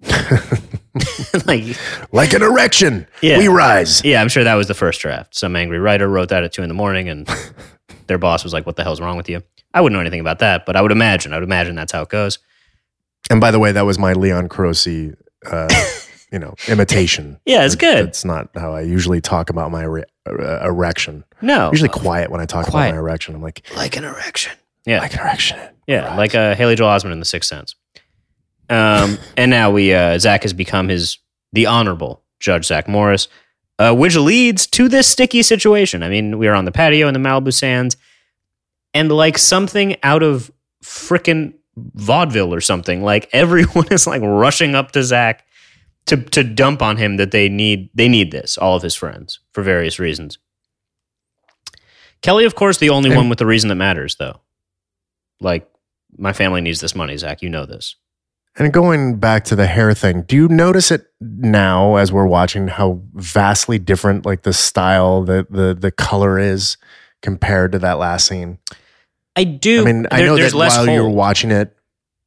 [1.47, 1.77] like
[2.13, 3.39] like an erection, Yeah.
[3.39, 4.05] we rise.
[4.05, 5.35] yeah, I'm sure that was the first draft.
[5.35, 7.29] Some angry writer wrote that at two in the morning, and
[8.07, 9.43] their boss was like, "What the hell's wrong with you?"
[9.75, 11.33] I wouldn't know anything about that, but I would imagine.
[11.33, 12.39] I would imagine that's how it goes.
[13.31, 15.15] And by the way, that was my Leon Carosi,
[15.51, 15.69] uh,
[16.33, 17.39] you know, imitation.
[17.47, 18.07] Yeah, it's good.
[18.07, 21.25] It's not how I usually talk about my ere- uh, erection.
[21.41, 22.89] No, Usually quiet when I talk Quiet.
[22.91, 23.35] about my erection.
[23.35, 24.53] I'm like, like an erection.
[24.85, 25.59] Yeah, like an erection.
[25.87, 26.17] yeah, Right.
[26.19, 27.75] like uh, Haley Joel Osment in The Sixth Sense.
[28.73, 31.19] Um, and now we uh, Zach has become his
[31.53, 33.29] the honorable Judge Zach Morris,
[33.79, 36.03] uh, which leads to this sticky situation.
[36.03, 37.99] I mean, we are on the patio in the Malibu Sands,
[38.95, 40.51] and like something out of
[40.83, 45.45] frickin' vaudeville or something, like everyone is like rushing up to Zach
[46.07, 48.57] to to dump on him that they need they need this.
[48.57, 50.39] All of his friends for various reasons.
[52.23, 54.41] Kelly, of course, the only one with the reason that matters, though.
[55.41, 55.69] Like,
[56.17, 57.43] my family needs this money, Zach.
[57.43, 57.97] You know this.
[58.57, 62.69] And going back to the hair thing, do you notice it now as we're watching
[62.69, 66.77] how vastly different like the style, the the the color is
[67.23, 68.59] compared to that last scene?
[69.35, 69.81] I do.
[69.81, 70.97] I mean, I know there's that less while hold.
[70.97, 71.75] you're watching it,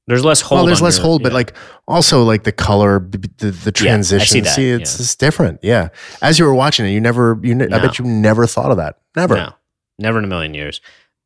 [0.07, 0.59] there's less hold.
[0.59, 1.35] well, there's less your- hold, but yeah.
[1.37, 1.53] like
[1.87, 4.43] also like the color, the, the transition.
[4.43, 5.01] that, See, it's, yeah.
[5.01, 5.59] it's different.
[5.61, 5.89] Yeah,
[6.23, 8.77] as you were watching it, you never, you, ne- I bet you never thought of
[8.77, 8.97] that.
[9.15, 9.35] Never.
[9.35, 9.53] no,
[9.99, 10.81] never in a million years.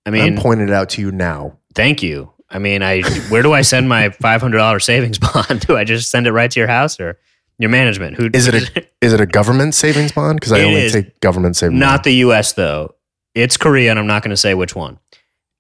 [0.06, 1.58] I mean, I'm pointing it out to you now.
[1.76, 2.32] thank you.
[2.52, 5.62] I mean, I where do I send my five hundred dollars savings bond?
[5.62, 7.20] Do I just send it right to your house or
[7.58, 8.18] your management?
[8.18, 10.40] Who Is it a is it a government savings bond?
[10.40, 10.94] Because I only is.
[10.94, 11.80] take government savings.
[11.80, 12.54] Not the U.S.
[12.54, 12.96] though.
[13.36, 14.98] It's Korea, and I'm not going to say which one.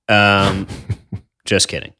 [0.07, 0.67] Um,
[1.45, 1.93] just kidding.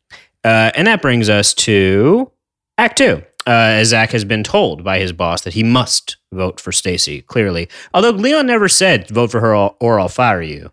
[0.44, 2.32] Uh, and that brings us to
[2.78, 3.24] Act Two.
[3.48, 7.22] Uh, as Zach has been told by his boss that he must vote for Stacy.
[7.22, 10.72] Clearly, although Leon never said vote for her or, or I'll fire you.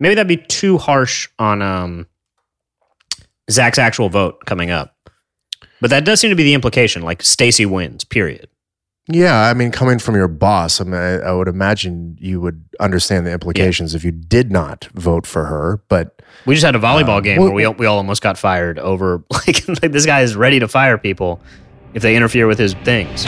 [0.00, 2.06] Maybe that'd be too harsh on um,
[3.50, 4.94] Zach's actual vote coming up.
[5.80, 7.02] But that does seem to be the implication.
[7.02, 8.04] Like Stacy wins.
[8.04, 8.48] Period.
[9.08, 12.64] Yeah, I mean, coming from your boss, I mean, I, I would imagine you would
[12.80, 15.80] understand the implications if you did not vote for her.
[15.88, 18.20] But We just had a volleyball Um, game well- where we all, we all almost
[18.20, 21.40] got fired over like, like this guy is ready to fire people
[21.94, 23.24] if they interfere with his things.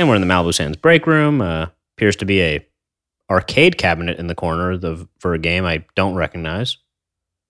[0.00, 1.42] And we're in the Malibu Sands break room.
[1.42, 2.66] Uh, appears to be a
[3.30, 6.78] arcade cabinet in the corner the, for a game I don't recognize.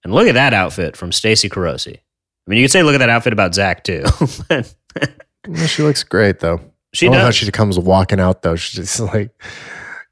[0.03, 1.97] And look at that outfit from Stacy Carosi.
[1.97, 2.03] I
[2.49, 4.05] mean, you could say look at that outfit about Zach too.
[5.49, 6.61] Well, she looks great, though.
[6.93, 8.57] she I love how she comes walking out, though.
[8.57, 9.31] She's just like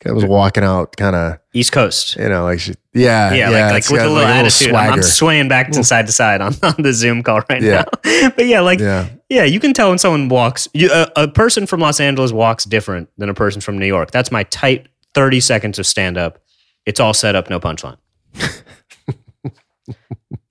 [0.00, 2.16] comes walking out, kind of, East Coast.
[2.16, 4.72] you know, like she, yeah, Yeah, like, like with a little like, attitude.
[4.72, 7.84] I'm, I'm swaying back to side to side on, on the Zoom call right Yeah.
[8.04, 8.30] now.
[8.30, 9.08] but yeah, like yeah.
[9.28, 10.68] Yeah, you can tell when someone walks.
[10.72, 14.10] You, a, a person from Los Angeles walks different than a person from New York.
[14.10, 16.38] That's my tight 30 seconds of stand up.
[16.86, 17.98] It's all set up, no punchline.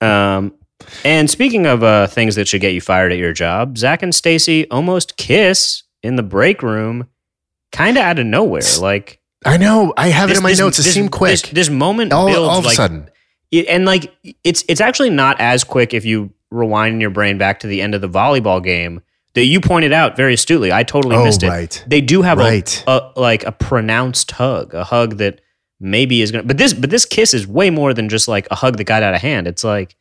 [0.00, 0.54] um,
[1.04, 4.14] and speaking of uh, things that should get you fired at your job, Zach and
[4.14, 7.08] Stacy almost kiss in the break room,
[7.72, 8.62] kind of out of nowhere.
[8.80, 9.92] Like I know.
[9.96, 10.78] I have it in my this- notes.
[10.78, 11.40] It this- seemed quick.
[11.40, 13.10] This, this moment all, builds all of like a sudden,
[13.50, 14.14] it- and like
[14.44, 17.82] it's it's actually not as quick if you rewind in your brain back to the
[17.82, 19.02] end of the volleyball game
[19.34, 20.72] that you pointed out very astutely.
[20.72, 21.48] I totally oh missed it.
[21.48, 22.84] right, They do have right.
[22.86, 25.40] a, a like a pronounced hug, a hug that
[25.80, 26.44] maybe is gonna.
[26.44, 29.02] But this but this kiss is way more than just like a hug that got
[29.02, 29.46] out of hand.
[29.46, 29.94] It's like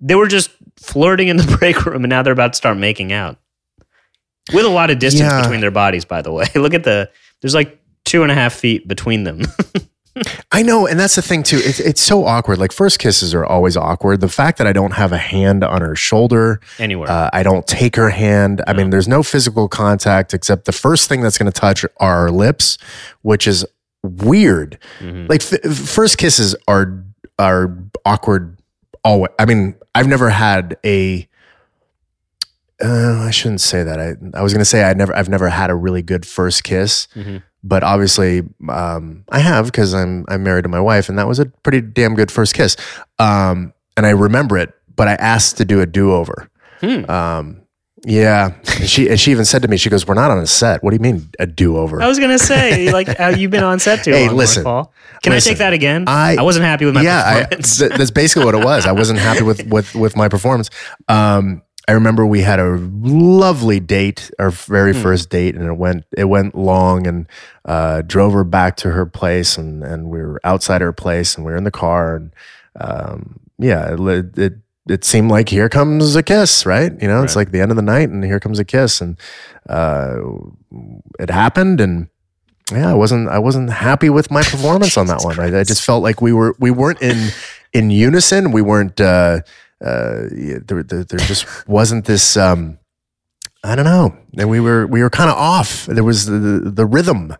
[0.00, 3.12] they were just flirting in the break room, and now they're about to start making
[3.12, 3.38] out
[4.52, 5.42] with a lot of distance Yeah.
[5.42, 6.04] between their bodies.
[6.04, 9.42] By the way, look at the there's like two and a half feet between them.
[10.52, 11.56] I know, and that's the thing too.
[11.62, 12.58] It's it's so awkward.
[12.58, 14.20] Like first kisses are always awkward.
[14.20, 17.10] The fact that I don't have a hand on her shoulder, Anywhere.
[17.10, 18.62] uh, I don't take her hand.
[18.66, 21.90] I mean, there's no physical contact except the first thing that's going to touch are
[22.00, 22.76] our lips,
[23.22, 23.64] which is
[24.02, 24.78] weird.
[25.00, 25.28] Mhm.
[25.30, 27.02] Like f- first kisses are
[27.38, 28.58] are awkward.
[29.04, 29.30] Always.
[29.38, 31.26] I mean, I've never had a.
[32.84, 34.00] Uh, I shouldn't say that.
[34.00, 36.64] I I was going to say I never I've never had a really good first
[36.64, 37.42] kiss Mhm.
[37.64, 41.38] But obviously um, I have because I'm I'm married to my wife, and that was
[41.38, 42.76] a pretty damn good first kiss.
[43.18, 46.48] Um, and I remember it, but I asked to do a do over.
[46.80, 47.08] Hmm.
[47.10, 47.58] Um,
[48.04, 50.46] yeah, and she and she even said to me, she goes, "We're not on a
[50.46, 50.82] set.
[50.82, 53.06] What do you mean a do over?" I was gonna say, like,
[53.38, 54.64] you've been on set too Hey, long, listen.
[54.64, 54.92] Paul.
[55.22, 55.50] Can Listen.
[55.50, 56.04] I take that again?
[56.08, 58.86] I- I wasn't happy with my yeah, I, that's basically what it was.
[58.86, 60.68] I wasn't happy with with with my performance.
[61.06, 65.02] Um, I remember we had a lovely date, our very Hmm.
[65.02, 67.26] first date, and it went it went long, and
[67.64, 71.44] uh, drove her back to her place, and and we were outside her place, and
[71.44, 72.32] we were in the car, and
[72.80, 74.54] um, yeah, it, it
[74.88, 76.92] it seemed like here comes a kiss, right?
[77.02, 79.16] You know, it's like the end of the night, and here comes a kiss, and
[79.68, 80.16] uh,
[81.18, 82.08] it happened, and
[82.70, 85.38] yeah, I wasn't I wasn't happy with my performance on that one.
[85.38, 87.30] I, I just felt like we were we weren't in
[87.72, 88.52] in unison.
[88.52, 89.00] We weren't.
[89.00, 89.40] Uh,
[89.82, 92.36] uh, there, there, there just wasn't this.
[92.36, 92.78] Um,
[93.64, 94.16] I don't know.
[94.38, 95.86] And we were we were kind of off.
[95.86, 97.36] There was the the rhythm.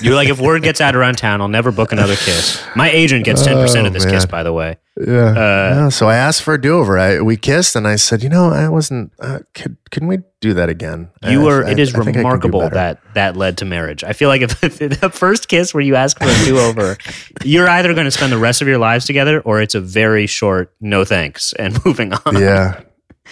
[0.00, 2.60] You're like, if word gets out around town, I'll never book another kiss.
[2.74, 4.30] My agent gets ten percent of this Oh, kiss, man.
[4.30, 4.78] by the way.
[5.00, 5.28] Yeah.
[5.30, 5.34] Uh,
[5.74, 6.98] Yeah, So I asked for a do over.
[6.98, 9.12] I we kissed, and I said, you know, I wasn't.
[9.20, 11.10] Uh, could can we do that again?
[11.22, 11.62] You were.
[11.62, 14.02] It is I think I remarkable that that led to marriage.
[14.02, 16.96] I feel like if, the first kiss where you ask for a do over,
[17.44, 20.26] you're either going to spend the rest of your lives together, or it's a very
[20.26, 22.40] short no thanks and moving on.
[22.40, 22.80] yeah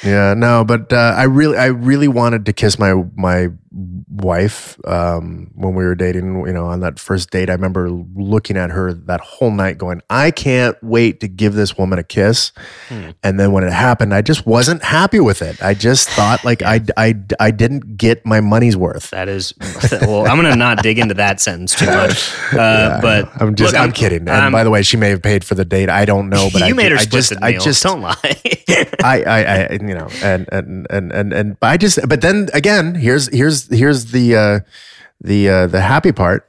[0.04, 5.50] yeah no but uh, i really i really wanted to kiss my my wife um,
[5.54, 8.92] when we were dating you know on that first date i remember looking at her
[8.92, 12.50] that whole night going i can't wait to give this woman a kiss
[12.88, 13.10] Hmm.
[13.22, 16.62] and then when it happened i just wasn't happy with it i just thought like
[16.62, 19.54] I, I i didn't get my money's worth That is
[20.02, 20.26] well.
[20.26, 22.32] I'm going to not dig into that sentence too much.
[22.50, 25.22] Uh, but i'm just look, i'm, kidding and I'm- by the way she may have
[25.22, 27.30] paid for the date i don't know but you I, made her I split just
[27.30, 28.16] the i just don't lie.
[29.04, 32.48] I, I, I, you know, and, and, and, and, and, but I just, but then
[32.54, 34.60] again, here's, here's, here's the, uh,
[35.20, 36.46] the, uh, the happy part.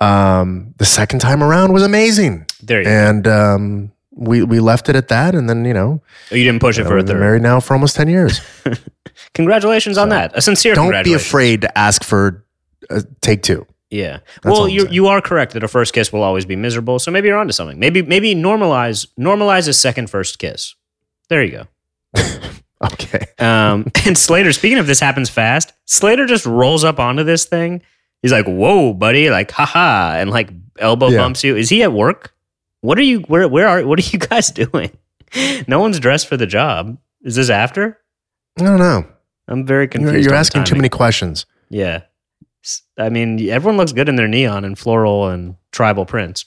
[0.00, 2.46] Um, the second time around was amazing.
[2.62, 2.90] there you go.
[2.90, 5.34] And, um, we, we left it at that.
[5.34, 6.00] And then, you know,
[6.30, 7.18] Oh, You didn't push it for a third.
[7.20, 8.40] married now for almost 10 years.
[9.34, 10.32] Congratulations on that.
[10.36, 12.44] A sincere Don't be afraid to ask for
[12.90, 13.66] uh, take two.
[13.90, 14.18] Yeah.
[14.44, 16.98] all well, you you are correct that a first kiss will always be miserable.
[16.98, 17.78] So maybe you're onto something.
[17.78, 20.74] Maybe maybe normalize normalize a second first kiss.
[21.28, 21.64] There you go.
[22.92, 23.26] Okay.
[23.38, 27.82] Um, and Slater, speaking of this happens fast, Slater just rolls up onto this thing.
[28.22, 31.18] He's like, "Whoa, buddy!" Like, haha, and like elbow Yeah.
[31.18, 31.56] bumps you.
[31.56, 32.32] Is he at work?
[32.80, 33.20] What are you?
[33.22, 33.84] Where where are?
[33.86, 34.90] What are you guys doing?
[35.68, 36.96] No one's dressed for the job.
[37.22, 37.98] Is this after?
[38.58, 39.04] I don't know.
[39.48, 40.24] I'm very You're, confused.
[40.26, 41.44] you're asking too many questions.
[41.70, 42.02] Yeah.
[42.96, 46.46] I mean, everyone looks good in their neon and floral and tribal prints.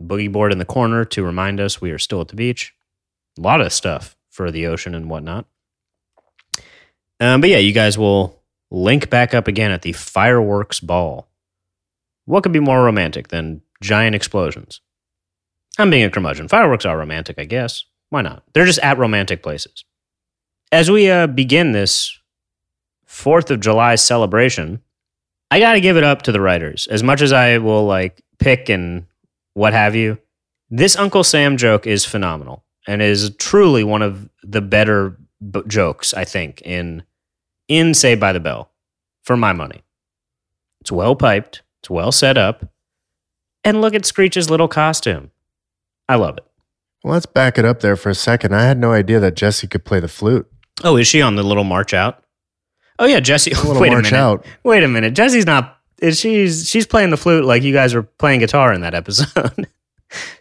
[0.00, 2.74] Boogie board in the corner to remind us we are still at the beach.
[3.38, 5.46] A lot of stuff for the ocean and whatnot.
[7.20, 8.40] Um, but yeah, you guys will
[8.70, 11.28] link back up again at the fireworks ball.
[12.26, 14.80] What could be more romantic than giant explosions?
[15.78, 16.48] I'm being a curmudgeon.
[16.48, 17.84] Fireworks are romantic, I guess.
[18.10, 18.42] Why not?
[18.52, 19.84] They're just at romantic places.
[20.70, 22.18] As we uh, begin this
[23.08, 24.82] 4th of July celebration,
[25.50, 26.86] I got to give it up to the writers.
[26.88, 29.06] As much as I will like pick and
[29.54, 30.18] what have you,
[30.70, 35.16] this Uncle Sam joke is phenomenal and is truly one of the better
[35.50, 37.02] b- jokes, I think, in
[37.68, 38.70] in Saved by the Bell
[39.22, 39.82] for my money.
[40.80, 42.64] It's well piped, it's well set up,
[43.64, 45.30] and look at Screech's little costume.
[46.08, 46.44] I love it.
[47.04, 48.54] Well, let's back it up there for a second.
[48.54, 50.50] I had no idea that Jesse could play the flute.
[50.82, 52.24] Oh, is she on the little march out?
[52.98, 53.50] Oh yeah, Jesse.
[53.52, 54.18] A little Wait a march minute.
[54.18, 54.46] out.
[54.64, 55.14] Wait a minute.
[55.14, 55.76] Jesse's not.
[56.00, 59.52] Is she's she's playing the flute like you guys were playing guitar in that episode.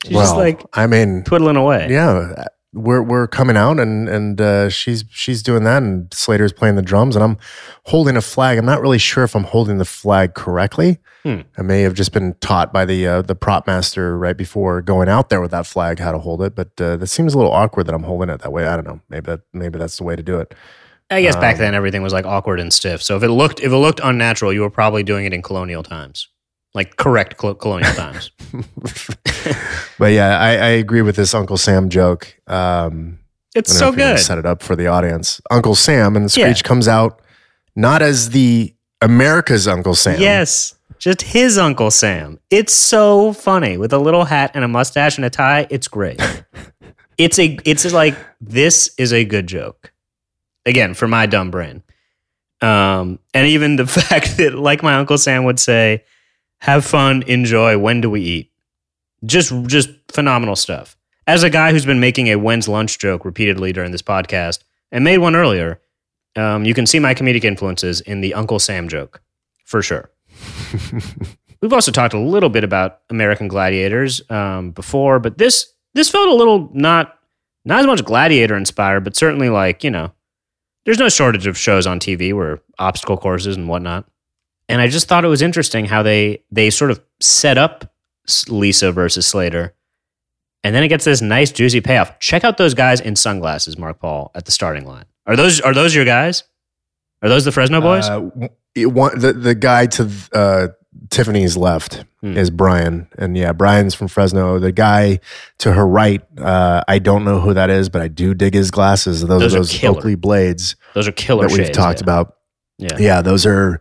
[0.04, 1.88] she's well, just like I mean, twiddling away.
[1.90, 2.46] yeah,
[2.78, 6.82] we're we're coming out and and uh, she's she's doing that, and Slater's playing the
[6.82, 7.38] drums, and I'm
[7.86, 8.58] holding a flag.
[8.58, 11.00] I'm not really sure if I'm holding the flag correctly.
[11.24, 11.42] Hmm.
[11.58, 15.10] I may have just been taught by the uh, the prop master right before going
[15.10, 17.52] out there with that flag how to hold it, but uh, that seems a little
[17.52, 18.66] awkward that I'm holding it that way.
[18.66, 19.02] I don't know.
[19.10, 20.54] Maybe that maybe that's the way to do it.
[21.10, 23.02] I guess back Um, then everything was like awkward and stiff.
[23.02, 25.84] So if it looked if it looked unnatural, you were probably doing it in colonial
[25.84, 26.28] times,
[26.78, 28.32] like correct col- colonial times.
[30.00, 32.34] but yeah, I, I agree with this Uncle Sam joke.
[32.48, 33.20] Um,
[33.56, 34.20] It's I don't know so good.
[34.20, 35.42] Set it up for the audience.
[35.52, 36.46] Uncle Sam and Yeah.
[36.46, 37.22] Screech comes out
[37.76, 40.20] not as the America's Uncle Sam.
[40.22, 42.40] Yes, just his Uncle Sam.
[42.50, 45.68] It's so funny with a little hat and a mustache and a tie.
[45.70, 46.20] It's great.
[47.18, 49.92] it's a it's like this is a good joke.
[50.66, 51.84] Again, for my dumb brain.
[52.62, 56.04] Um, and even the fact that, like my Uncle Sam would say,
[56.60, 58.52] have fun, enjoy, when do we eat?
[59.26, 60.96] Just just phenomenal stuff.
[61.26, 64.60] As a guy who's been making a when's lunch joke repeatedly during this podcast
[64.92, 65.82] and made one earlier,
[66.36, 69.22] um, you can see my comedic influences in the Uncle Sam joke,
[69.66, 70.10] for sure.
[71.62, 76.30] We've also talked a little bit about American Gladiators um, before, but this this felt
[76.30, 77.18] a little not
[77.66, 80.12] not as much Gladiator inspired, but certainly like you know,
[80.86, 84.06] there's no shortage of shows on TV where obstacle courses and whatnot.
[84.70, 87.94] And I just thought it was interesting how they they sort of set up
[88.50, 89.74] Lisa versus Slater,
[90.64, 92.20] and then it gets this nice juicy payoff.
[92.20, 95.06] Check out those guys in sunglasses, Mark Paul, at the starting line.
[95.26, 96.44] Are those are those your guys?
[97.22, 98.08] Are those the Fresno boys?
[98.10, 98.30] Uh,
[98.76, 100.68] one, the the guy to uh,
[101.10, 102.36] Tiffany's left Hmm.
[102.36, 104.58] is Brian, and yeah, Brian's from Fresno.
[104.58, 105.20] The guy
[105.60, 108.72] to her right, uh, I don't know who that is, but I do dig his
[108.72, 109.22] glasses.
[109.22, 109.98] Those, Those are those killer.
[110.00, 112.06] Oakley blades those are killer that we've shades, talked yeah.
[112.06, 112.38] about.
[112.80, 112.98] Yeah.
[112.98, 113.80] Yeah, those are.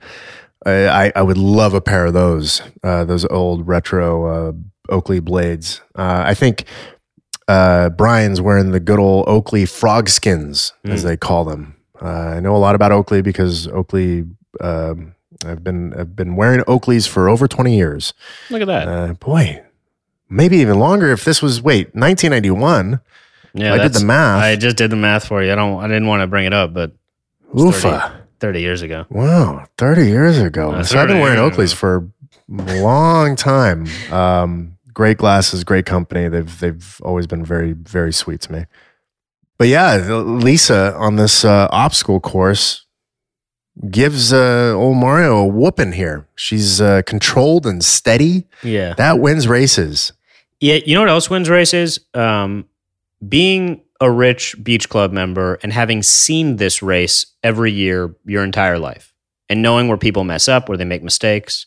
[0.67, 2.61] I I I would love a pair of those.
[2.83, 4.53] Uh, those old retro uh,
[4.89, 5.81] Oakley blades.
[5.95, 6.65] Uh, I think
[7.49, 11.07] uh, Brian's wearing the good old Oakley Frogskins, as Mm.
[11.07, 11.77] they call them.
[12.03, 14.25] Uh, I know a lot about Oakley because Oakley.
[14.61, 15.15] Um,
[15.45, 18.15] I've been I've been wearing Oakleys for over twenty years.
[18.51, 18.89] Look at that.
[18.89, 19.63] Uh, boy,
[20.31, 21.13] maybe even longer.
[21.13, 23.01] If this was wait 1991,
[23.55, 24.43] yeah, I did the math.
[24.43, 25.53] I just did the math for you.
[25.53, 25.79] I don't.
[25.79, 26.93] I didn't want to bring it up, but
[27.55, 28.23] Oofa!
[28.41, 29.07] Thirty years ago.
[29.11, 30.73] Wow, 30 years ago.
[30.73, 31.77] Uh, so I've been wearing Oakleys ago.
[31.77, 32.11] for
[32.59, 33.87] a long time.
[34.11, 36.29] Um, great glasses, great company.
[36.29, 38.65] They've they've always been very very sweet to me.
[39.59, 42.85] But yeah, Lisa on this uh, obstacle course
[43.91, 46.27] gives uh, old Mario a whooping here.
[46.35, 48.47] She's uh, controlled and steady.
[48.63, 48.95] Yeah.
[48.95, 50.13] That wins races.
[50.61, 50.79] Yeah.
[50.85, 52.01] You know what else wins races?
[52.15, 52.67] Um,
[53.27, 58.79] being a rich beach club member and having seen this race every year your entire
[58.79, 59.15] life
[59.49, 61.67] and knowing where people mess up, where they make mistakes.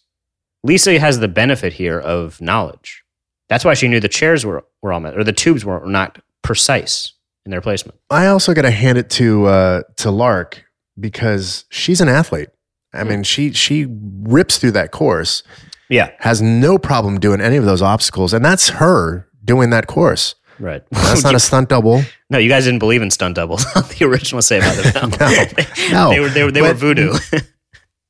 [0.63, 3.03] Lisa has the benefit here of knowledge.
[3.47, 6.19] That's why she knew the chairs were, were all met, or the tubes were not
[6.43, 7.13] precise
[7.45, 7.99] in their placement.
[8.09, 10.63] I also got to hand it to uh, to Lark
[10.99, 12.49] because she's an athlete.
[12.93, 15.43] I mean, she she rips through that course.
[15.89, 16.11] Yeah.
[16.19, 20.35] has no problem doing any of those obstacles, and that's her doing that course.
[20.59, 20.83] Right.
[20.91, 22.01] That's not a stunt double.
[22.29, 24.91] no, you guys didn't believe in stunt doubles on the original Saved by the
[25.89, 25.91] Bell.
[25.91, 27.13] No, no, they were they were they were voodoo.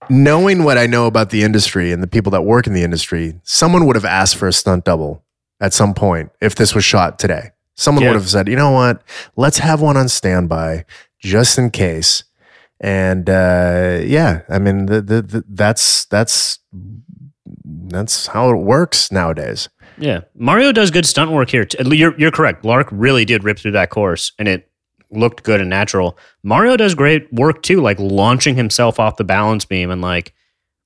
[0.09, 3.39] Knowing what I know about the industry and the people that work in the industry,
[3.43, 5.23] someone would have asked for a stunt double
[5.61, 7.51] at some point if this was shot today.
[7.75, 8.09] Someone Yeah.
[8.11, 9.03] would have said, "You know what?
[9.35, 10.85] Let's have one on standby
[11.19, 12.23] just in case."
[12.81, 16.59] And uh, yeah, I mean, the, the, the, that's that's
[17.65, 19.69] that's how it works nowadays.
[19.99, 21.67] Yeah, Mario does good stunt work here.
[21.85, 22.65] You're you're correct.
[22.65, 24.69] Lark really did rip through that course, and it
[25.11, 26.17] looked good and natural.
[26.43, 30.33] Mario does great work too, like launching himself off the balance beam and like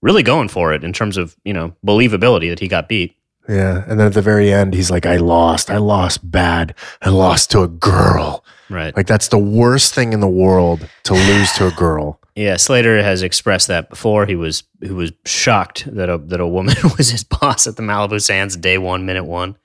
[0.01, 3.15] really going for it in terms of you know believability that he got beat.
[3.47, 3.83] Yeah.
[3.87, 5.69] And then at the very end, he's like, I lost.
[5.69, 6.75] I lost bad.
[7.01, 8.43] I lost to a girl.
[8.69, 8.95] Right.
[8.95, 12.19] Like, that's the worst thing in the world to lose to a girl.
[12.35, 14.25] Yeah, Slater has expressed that before.
[14.25, 17.83] He was he was shocked that a that a woman was his boss at the
[17.83, 19.55] Malibu Sands day one, minute one,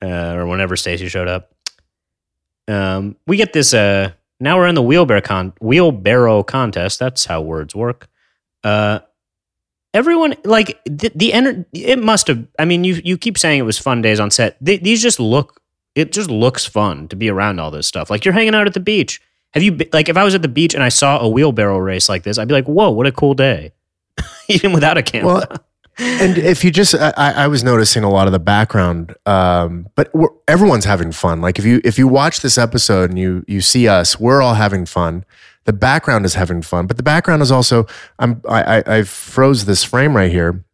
[0.00, 1.52] uh, or whenever Stacy showed up.
[2.68, 3.74] Um, we get this.
[3.74, 7.00] Uh, now we're in the wheelbarrow con- wheelbarrow contest.
[7.00, 8.06] That's how words work.
[8.62, 9.00] Uh,
[9.92, 12.46] everyone like the, the ener- It must have.
[12.56, 14.64] I mean, you you keep saying it was fun days on set.
[14.64, 15.60] Th- these just look.
[15.94, 18.10] It just looks fun to be around all this stuff.
[18.10, 19.20] Like you're hanging out at the beach.
[19.52, 21.78] Have you been, like if I was at the beach and I saw a wheelbarrow
[21.78, 23.72] race like this, I'd be like, "Whoa, what a cool day!"
[24.48, 25.46] Even without a camera.
[25.48, 25.64] Well,
[25.98, 30.12] and if you just, I, I was noticing a lot of the background, um, but
[30.48, 31.40] everyone's having fun.
[31.40, 34.54] Like if you if you watch this episode and you you see us, we're all
[34.54, 35.24] having fun.
[35.64, 37.86] The background is having fun, but the background is also.
[38.18, 40.64] I'm I I, I froze this frame right here,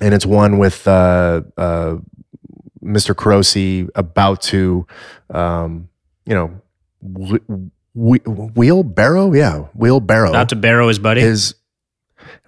[0.00, 1.96] and it's one with uh, uh,
[2.82, 3.14] Mr.
[3.14, 4.86] Carosi about to,
[5.30, 5.88] um,
[6.26, 6.60] you know,
[7.02, 7.42] wh-
[7.94, 10.30] wh- wheelbarrow, yeah, wheelbarrow.
[10.30, 11.20] About to barrow his buddy.
[11.20, 11.54] his.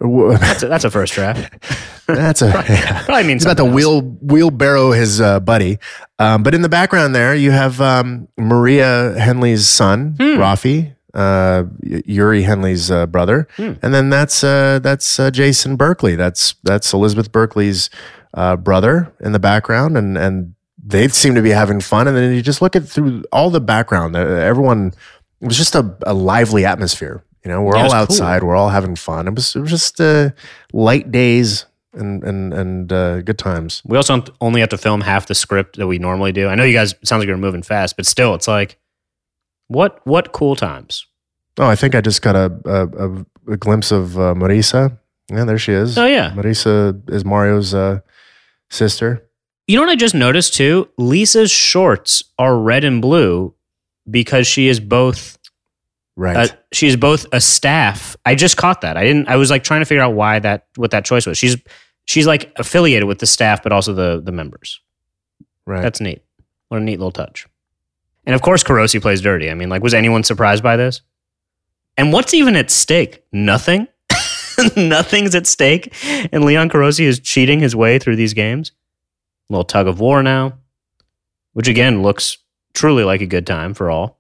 [0.01, 1.53] that's, a, that's a first draft.
[2.07, 3.03] That's a yeah.
[3.05, 5.79] Probably means about to wheel wheelbarrow his uh, buddy.
[6.19, 10.39] Um, but in the background there, you have um, Maria Henley's son, Hmm.
[10.39, 13.73] Rafi, uh, Yuri Henley's uh, brother, Hmm.
[13.81, 16.15] and then that's uh, that's uh, Jason Berkley.
[16.15, 17.89] That's that's Elizabeth Berkley's
[18.35, 20.55] uh, brother in the background, and and
[20.87, 22.07] they seem to be having fun.
[22.09, 24.17] And then you just look at through all the background.
[24.17, 24.93] Uh, everyone
[25.41, 27.25] it was just a, a lively atmosphere.
[27.45, 28.01] You know, we're Yeah, all was cool.
[28.03, 28.43] outside.
[28.43, 29.29] We're all having fun.
[29.29, 30.31] It was it was just uh,
[30.73, 33.83] light days and and and uh, good times.
[33.85, 36.49] We also only have to film half the script that we normally do.
[36.49, 38.79] I know you guys it sounds like you're moving fast, but still, it's like,
[39.69, 41.07] what what cool times?
[41.59, 44.99] Oh, I think I just got a a, a, a glimpse of uh, Marisa.
[45.31, 45.97] Yeah, there she is.
[45.97, 48.01] Oh yeah, Marisa is Mario's uh,
[48.71, 49.29] sister.
[49.67, 50.89] You know what I just noticed too?
[50.99, 53.55] Lisa's shorts are red and blue
[54.11, 55.39] because she is both
[56.17, 56.37] Right.
[56.37, 58.15] uh, she is both a staff.
[58.25, 58.97] I just caught that.
[58.97, 61.37] I didn't I was like trying to figure out why that what that choice was.
[61.39, 61.57] She's
[62.05, 64.81] she's like affiliated with the staff but also the the members.
[65.67, 65.83] right.
[65.83, 66.23] That's neat.
[66.69, 67.47] What a neat little touch.
[68.27, 69.51] And of course Carosi plays dirty.
[69.51, 71.01] I mean, like was anyone surprised by this?
[71.97, 73.25] And what's even at stake?
[73.33, 73.89] Nothing.
[74.77, 75.95] Nothing's at stake.
[76.33, 78.73] And Leon Carosi is cheating his way through these games.
[79.51, 80.55] A little tug of war now,
[81.53, 82.39] which again looks
[82.73, 84.19] truly like a good time for all.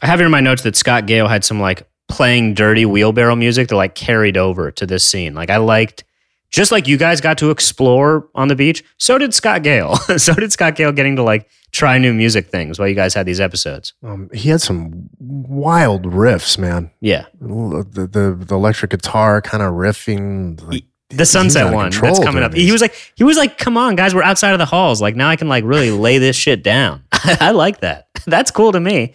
[0.00, 3.36] I have here in my notes that Scott Gale had some like playing dirty wheelbarrow
[3.36, 5.34] music that like carried over to this scene.
[5.34, 6.04] Like I liked
[6.52, 9.96] just like you guys got to explore on the beach, so did Scott Gale.
[10.18, 13.24] so did Scott Gale getting to like try new music things while you guys had
[13.26, 13.94] these episodes.
[14.04, 16.90] um, he had some wild riffs, man.
[17.00, 17.24] Yeah.
[17.40, 20.62] The the, the electric guitar kind of riffing.
[20.68, 22.52] Like, The sunset one that's coming up.
[22.52, 22.64] these.
[22.66, 25.00] He was like, he was like, come on, guys, we're outside of the halls.
[25.00, 27.04] Like now I can like really lay this shit down.
[27.12, 28.08] I like that.
[28.26, 29.14] That's cool to me.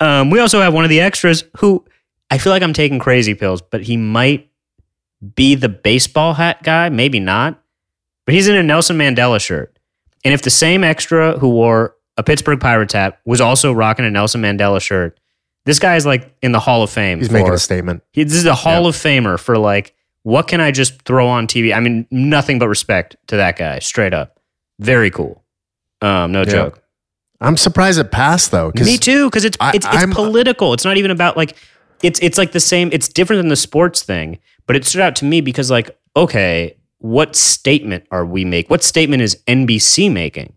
[0.00, 1.84] Um, we also have one of the extras who
[2.30, 4.48] I feel like I'm taking crazy pills, but he might
[5.34, 7.60] be the baseball hat guy, maybe not.
[8.26, 9.76] But he's in a Nelson Mandela shirt.
[10.24, 14.10] And if the same extra who wore a Pittsburgh Pirates hat was also rocking a
[14.10, 15.18] Nelson Mandela shirt,
[15.64, 17.18] this guy is like in the Hall of Fame.
[17.18, 18.02] he's making a statement.
[18.12, 19.94] he, this is a Hall of Famer for like,
[20.24, 21.74] what can I just throw on TV?
[21.74, 24.38] I mean, nothing but respect to that guy, straight up.
[24.78, 25.42] Very cool.
[26.00, 26.44] Um, no Yeah.
[26.50, 26.82] joke.
[27.40, 28.70] I'm surprised it passed though.
[28.76, 30.74] Me too, because it's I- it's it's political.
[30.74, 31.56] It's not even about like
[32.02, 32.90] it's it's like the same.
[32.92, 36.76] It's different than the sports thing, but it stood out to me because like, okay,
[36.98, 38.70] what statement are we make?
[38.70, 40.54] What statement is NBC making?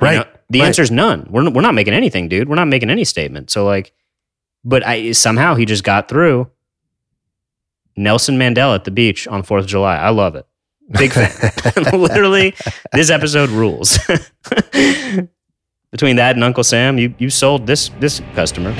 [0.00, 0.66] You Right, know, the right.
[0.66, 1.26] answer is none.
[1.30, 2.48] We're we're not making anything, dude.
[2.48, 3.50] We're not making any statement.
[3.50, 3.92] So like,
[4.64, 6.50] but I somehow he just got through.
[7.96, 9.96] Nelson Mandela at the beach on Fourth of July.
[9.96, 10.46] I love it.
[10.96, 11.30] Big fan.
[12.00, 12.54] Literally,
[12.92, 13.98] this episode rules.
[15.90, 18.72] Between that and Uncle Sam, you you sold this this customer.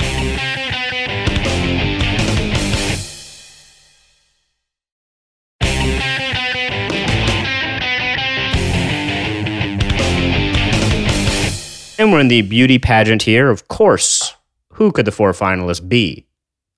[11.99, 13.49] And we're in the beauty pageant here.
[13.49, 14.33] Of course,
[14.71, 16.25] who could the four finalists be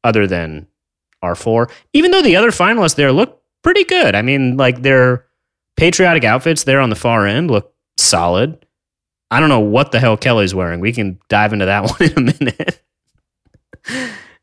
[0.04, 0.66] other than
[1.22, 1.70] our four?
[1.94, 4.16] Even though the other finalists there look pretty good.
[4.16, 5.28] I mean, like their
[5.78, 8.66] patriotic outfits there on the far end look solid.
[9.30, 10.80] I don't know what the hell Kelly's wearing.
[10.80, 12.82] We can dive into that one in a minute.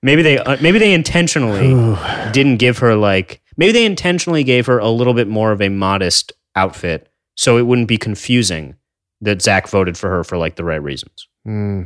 [0.00, 1.74] maybe they uh, maybe they intentionally
[2.32, 5.68] didn't give her like maybe they intentionally gave her a little bit more of a
[5.68, 8.76] modest outfit so it wouldn't be confusing
[9.20, 11.28] that Zach voted for her for like the right reasons.
[11.44, 11.82] Hmm.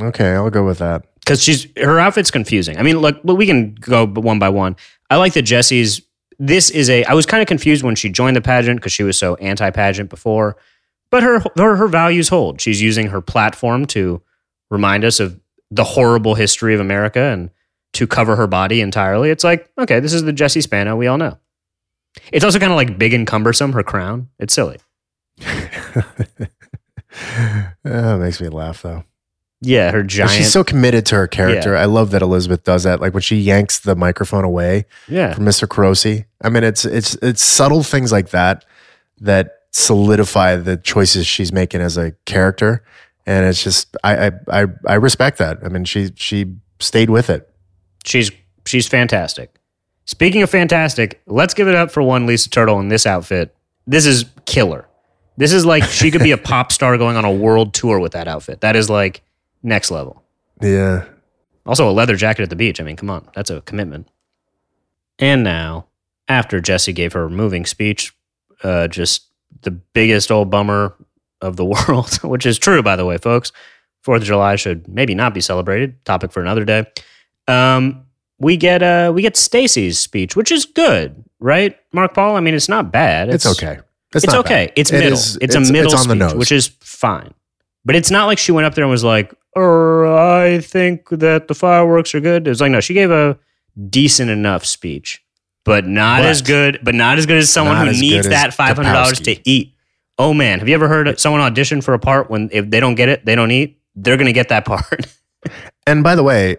[0.00, 1.04] okay, I'll go with that.
[1.20, 2.78] Because she's her outfit's confusing.
[2.78, 4.76] I mean, look, but we can go one by one.
[5.10, 6.02] I like that Jesse's
[6.38, 7.04] this is a.
[7.04, 10.10] I was kind of confused when she joined the pageant because she was so anti-pageant
[10.10, 10.56] before,
[11.10, 12.60] but her, her her values hold.
[12.60, 14.22] She's using her platform to
[14.70, 15.40] remind us of
[15.70, 17.50] the horrible history of America and
[17.94, 19.30] to cover her body entirely.
[19.30, 21.38] It's like, okay, this is the Jessie Spano we all know.
[22.32, 23.72] It's also kind of like big and cumbersome.
[23.72, 24.28] Her crown.
[24.38, 24.78] It's silly.
[27.84, 29.04] oh, it makes me laugh though.
[29.62, 30.32] Yeah, her And giant.
[30.32, 31.76] She's so committed to her character.
[31.76, 33.00] I love that Elizabeth does that.
[33.00, 35.66] Like when she yanks the microphone away yeah, from Mr.
[35.66, 36.26] Carosi.
[36.42, 38.64] I mean, it's it's it's subtle things like that
[39.20, 42.84] that solidify the choices she's making as a character,
[43.24, 45.58] and it's just I I I, I respect that.
[45.64, 47.48] I mean, she she stayed with it.
[48.04, 48.30] she's
[48.66, 49.56] she's fantastic.
[50.04, 53.56] Speaking of fantastic, let's give it up for one Lisa Turtle in this outfit.
[53.86, 54.86] This is killer.
[55.36, 58.12] This is like she could be a pop star going on a world tour with
[58.12, 58.60] that outfit.
[58.60, 59.22] That is like
[59.62, 60.22] next level.
[60.60, 61.04] Yeah.
[61.66, 62.80] Also, a leather jacket at the beach.
[62.80, 64.08] I mean, come on, that's a commitment.
[65.18, 65.86] And now,
[66.28, 68.14] after Jesse gave her moving speech,
[68.62, 69.26] uh, just
[69.62, 70.94] the biggest old bummer
[71.40, 73.52] of the world, which is true, by the way, folks.
[74.02, 76.04] Fourth of July should maybe not be celebrated.
[76.04, 76.86] Topic for another day.
[77.48, 78.06] Um,
[78.38, 82.36] we get uh, we get Stacy's speech, which is good, right, Mark Paul?
[82.36, 83.30] I mean, it's not bad.
[83.30, 83.80] It's, okay.
[84.16, 84.66] It's, not okay.
[84.66, 84.72] bad.
[84.76, 85.12] It's middle.
[85.12, 86.34] is- it's, a middle on the speech, nose.
[86.34, 87.32] which is fine.
[87.84, 91.48] But it's not like she went up there and was like, "Er, I think that
[91.48, 93.38] the fireworks are good." It was like, no, she gave a
[93.88, 95.22] decent enough speech,
[95.64, 96.80] but not as good.
[96.82, 99.48] But not as good as someone Not who as needs that five hundred dollars to
[99.48, 99.74] eat.
[100.18, 102.96] Oh man, have you ever heard someone audition for a part when if they don't
[102.96, 103.78] get it, they don't eat?
[103.94, 105.06] They're gonna get that part.
[105.86, 106.56] And by the way,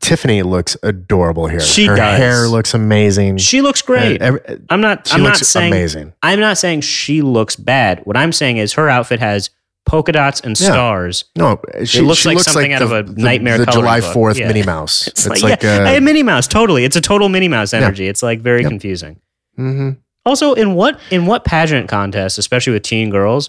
[0.00, 1.60] Tiffany looks adorable here.
[1.60, 2.18] She her does.
[2.18, 3.38] hair looks amazing.
[3.38, 4.20] she looks great.
[4.20, 5.06] Every- I'm not.
[5.06, 5.72] she I'm not saying.
[5.72, 6.12] amazing.
[6.22, 8.00] I'm not saying she looks bad.
[8.04, 9.50] What I'm saying is her outfit has
[9.86, 10.68] polka dots and Yeah.
[10.70, 11.24] stars.
[11.36, 14.02] No, she, looks she like looks something like out of a the- Nightmare The July.
[14.02, 14.48] Fourth Yeah.
[14.48, 15.06] Minnie Mouse.
[15.08, 16.84] It's, It's, like, like, yeah, uh, hey, Minnie Mouse, totally.
[16.84, 18.06] It's a total Minnie Mouse energy.
[18.06, 19.16] It's like very confusing.
[19.58, 19.96] mhm.
[20.26, 23.48] Also, in what in what pageant contest, especially with teen girls,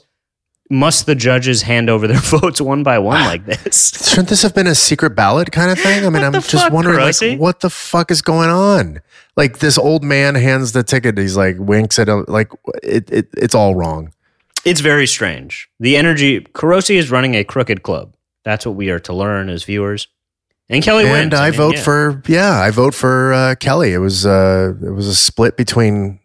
[0.70, 3.92] must the judges hand over their votes one by one like this?
[4.10, 6.06] Shouldn't this have been a secret ballot kind of thing?
[6.06, 9.02] I mean, I'm just fuck, wondering, like, what the fuck is going on?
[9.36, 11.18] Like, this old man hands the ticket.
[11.18, 12.26] He's like, winks at him.
[12.28, 12.52] Like,
[12.84, 14.14] it, it, it's all wrong.
[14.66, 15.70] It's very strange.
[15.80, 16.42] The energy.
[16.42, 18.14] Carosi is running a crooked club.
[18.44, 20.08] That's what we are to learn as viewers.
[20.70, 21.34] And Kelly and wins.
[21.34, 21.84] I, mean, vote yeah.
[21.84, 23.94] for yeah, I vote for uh, Kelly.
[23.94, 26.20] It was uh, it was a split between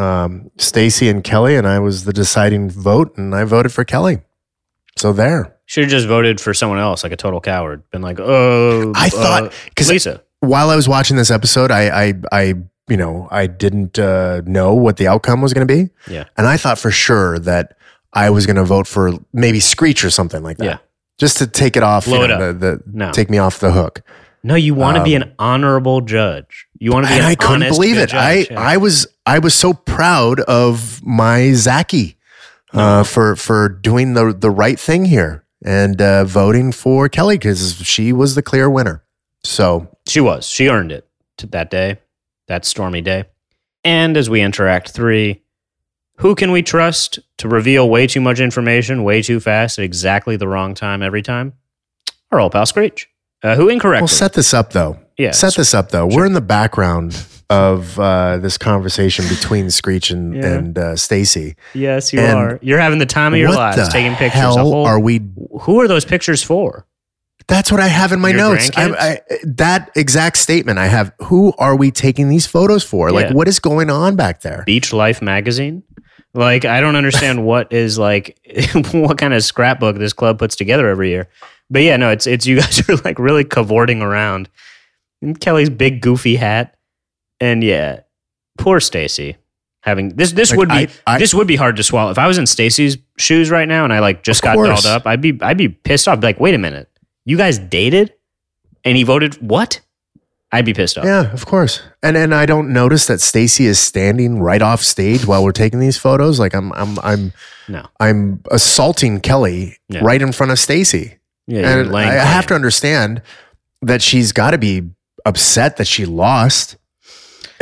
[0.00, 4.20] um, Stacy and Kelly, and I was the deciding vote, and I voted for Kelly.
[4.96, 5.56] So there.
[5.66, 7.82] Should have just voted for someone else, like a total coward.
[7.90, 10.22] Been like, oh, I thought- uh, 'cause- Lisa.
[10.40, 12.42] While I was watching this episode, I I, I
[12.88, 16.24] you know I didn't uh, know what the outcome was going to be, Yeah.
[16.38, 17.76] and I thought for sure that
[18.14, 20.64] I was going to vote for maybe Screech or something like that.
[20.64, 20.78] Yeah.
[21.18, 22.58] Just to take it off, Blow you it know, up.
[22.58, 23.10] The, the, No.
[23.12, 24.00] take me off the hook.
[24.42, 26.66] No, you want to be Um, an honorable judge.
[26.78, 28.14] You want to be and an I couldn't believe it.
[28.14, 28.46] I.
[28.50, 28.58] Yeah.
[28.58, 32.16] I was I was so proud of my Zaki
[32.72, 37.74] uh, for for doing the the right thing here and uh, voting for Kelly because
[37.76, 39.04] she was the clear winner.
[39.44, 40.46] So She was.
[40.46, 41.98] She earned it to that day,
[42.48, 43.24] that stormy day.
[43.84, 45.42] And as we enter Act Three,
[46.16, 50.36] who can we trust to reveal way too much information way too fast at exactly
[50.36, 51.52] the wrong time every time?
[52.30, 53.09] Our old pal Screech,
[53.42, 54.02] uh, who incorrectly.
[54.02, 54.98] we'll set this up though.
[55.18, 56.06] yeah, Set this up though.
[56.06, 60.46] We're in the background of uh, this conversation between Screech and Yeah.
[60.54, 61.56] and uh, Stacy.
[61.74, 62.58] yes, you and are.
[62.62, 64.40] You're having the time of your lives, taking pictures.
[64.42, 65.20] whole, are we?
[65.62, 66.86] who are those pictures for?
[67.48, 68.70] That's what I have in my Your notes.
[68.76, 68.90] I.
[68.92, 71.12] I, that exact statement I have.
[71.24, 73.10] Who are we taking these photos for?
[73.10, 74.62] Like, what is going on back there?
[74.66, 75.82] Beach Life magazine.
[76.32, 78.38] Like, I don't understand what is like,
[78.92, 81.28] what kind of scrapbook this club puts together every year.
[81.70, 84.48] But yeah, no, it's it's you guys are like really cavorting around.
[85.22, 86.76] And Kelly's big goofy hat,
[87.40, 88.00] and yeah,
[88.58, 89.36] poor Stacy
[89.82, 90.32] having this.
[90.32, 92.10] This Like, would be I- I- this would be hard to swallow.
[92.10, 94.82] If I was in Stacy's shoes right now and I like just got course.
[94.82, 96.20] dolled up, I'd be I'd be pissed off.
[96.20, 96.88] Be like, wait a minute,
[97.24, 98.14] you guys dated,
[98.84, 99.80] and he voted what?
[100.52, 101.04] I'd be pissed off.
[101.04, 101.80] Yeah, of course.
[102.02, 105.78] And and I don't notice that Stacy is standing right off stage while we're taking
[105.78, 106.40] these photos.
[106.40, 107.32] Like I'm I'm I'm
[107.68, 107.86] No.
[108.00, 110.00] I'm assaulting Kelly Yeah.
[110.02, 111.18] right in front of Stacy.
[111.50, 113.22] Yeah, and laying I have to understand
[113.82, 114.82] that she's got to be
[115.24, 116.76] upset that she lost.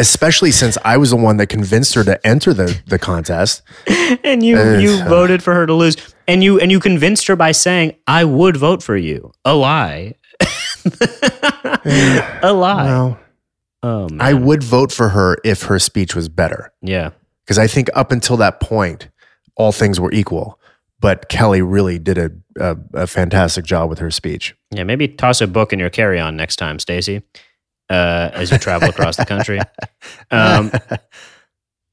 [0.00, 3.62] Especially since I was the one that convinced her to enter the, the contest.
[4.24, 5.08] and you Uh, you uh.
[5.08, 5.96] voted for her to lose
[6.28, 10.14] and you and you convinced her by saying i would vote for you a lie
[12.42, 13.18] a lie Well,
[13.82, 14.20] oh man.
[14.20, 16.72] I would vote for her if her speech was better.
[16.82, 17.10] yeah
[17.44, 19.08] Because I think up until that point,
[19.56, 20.57] all things were equal.
[21.00, 24.54] But Kelly really did a, a, a fantastic job with her speech.
[24.72, 27.22] yeah maybe toss a book in your carry-on next time stacy
[27.90, 29.60] uh, as you travel across the country.
[30.30, 30.70] Um,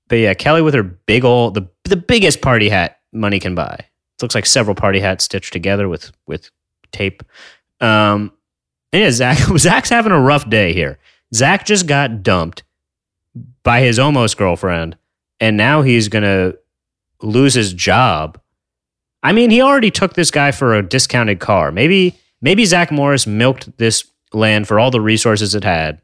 [0.07, 3.75] but yeah, Kelly with her big old the the biggest party hat money can buy.
[3.79, 6.49] It looks like several party hats stitched together with with
[6.91, 7.23] tape.
[7.81, 8.31] Um,
[8.93, 10.99] and yeah, Zach Zach's having a rough day here.
[11.33, 12.63] Zach just got dumped
[13.63, 14.97] by his almost girlfriend,
[15.39, 16.53] and now he's gonna
[17.21, 18.39] lose his job.
[19.25, 21.71] I mean, he already took this guy for a discounted car.
[21.71, 25.99] Maybe maybe Zach Morris milked this land for all the resources it had,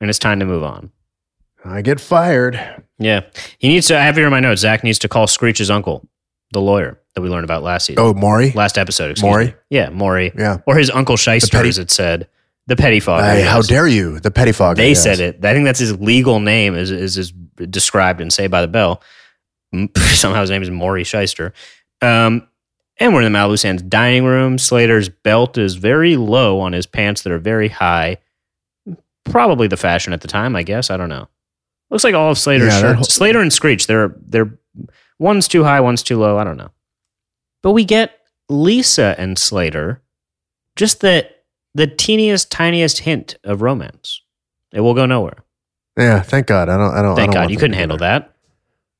[0.00, 0.90] and it's time to move on.
[1.64, 2.58] I get fired.
[2.98, 3.20] Yeah,
[3.58, 3.98] he needs to.
[3.98, 4.60] I have here in my notes.
[4.62, 6.06] Zach needs to call Screech's uncle,
[6.52, 8.50] the lawyer that we learned about last season, Oh, Maury.
[8.52, 9.12] last episode.
[9.12, 9.46] excuse Maury?
[9.46, 9.54] me.
[9.70, 10.58] yeah, Maury, Yeah.
[10.66, 12.26] or his uncle Shyster, petty- as it said,
[12.66, 13.24] the petty fogger.
[13.24, 14.18] Hey, how dare you?
[14.18, 14.76] The pettifogger.
[14.76, 15.02] They yes.
[15.02, 15.44] said it.
[15.44, 17.30] I think that's his legal name, is is, is
[17.70, 19.00] described in Saved by the Bell.
[19.96, 21.52] Somehow his name is Maury Shyster.
[22.02, 22.46] Um,
[22.98, 24.58] and we're in the Malibu Sands dining room.
[24.58, 28.18] Slater's belt is very low on his pants that are very high.
[29.24, 30.90] Probably the fashion at the time, I guess.
[30.90, 31.28] I don't know.
[31.90, 32.96] Looks like all of Slater's Yeah, shirts.
[32.96, 34.58] whole- Slater and Screech, they're they're
[35.18, 36.38] one's too high, one's too low.
[36.38, 36.70] I don't know.
[37.62, 38.18] But we get
[38.48, 40.02] Lisa and Slater,
[40.76, 41.28] just the
[41.74, 44.20] the teeniest, tiniest hint of romance.
[44.72, 45.38] It will go nowhere.
[45.96, 46.68] Yeah, thank God.
[46.68, 46.92] I don't.
[46.94, 47.12] I don't.
[47.12, 48.34] I Thank don't God you couldn't handle that.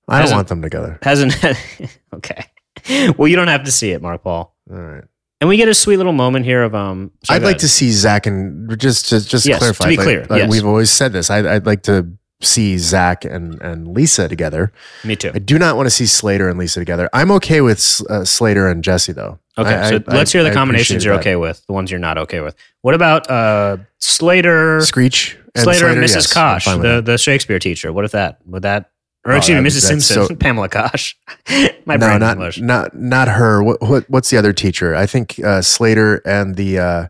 [0.09, 0.99] I don't Hasn't- want them together.
[1.03, 1.34] Hasn't
[2.14, 2.47] okay.
[3.18, 4.55] Well, you don't have to see it, Mark Paul.
[4.70, 5.05] All right.
[5.41, 7.11] And we get a sweet little moment here of um.
[7.24, 7.61] sorry, I'd like ahead.
[7.61, 9.85] to see Zach and just to just Yes, clarify.
[9.85, 10.51] to be like- clear, like yes.
[10.51, 11.28] we've always said this.
[11.30, 12.09] I'd, I'd like to
[12.41, 14.72] see Zach and and Lisa together.
[15.05, 15.30] Me too.
[15.35, 17.11] I do not want to see Slater and Lisa together.
[17.12, 19.39] I'm okay with uh, Slater and Jesse though.
[19.59, 21.20] Okay, I- so I- let's hear the I combinations you're that.
[21.20, 22.55] okay with, the ones you're not okay with.
[22.82, 26.14] What about uh Slater, Screech and Slater, and Mrs.
[26.14, 27.05] yes, Kosh, the, that.
[27.05, 27.93] the Shakespeare teacher?
[27.93, 28.39] What if that?
[28.47, 28.91] Would that?
[29.26, 29.86] Or Oh, excuse me, Mrs.
[29.86, 31.16] Simpson, so- Pamela Kosh.
[31.86, 33.62] My no, not not not her.
[33.62, 34.94] What, what what's the other teacher?
[34.94, 36.78] I think uh, Slater and the.
[36.78, 37.06] Uh,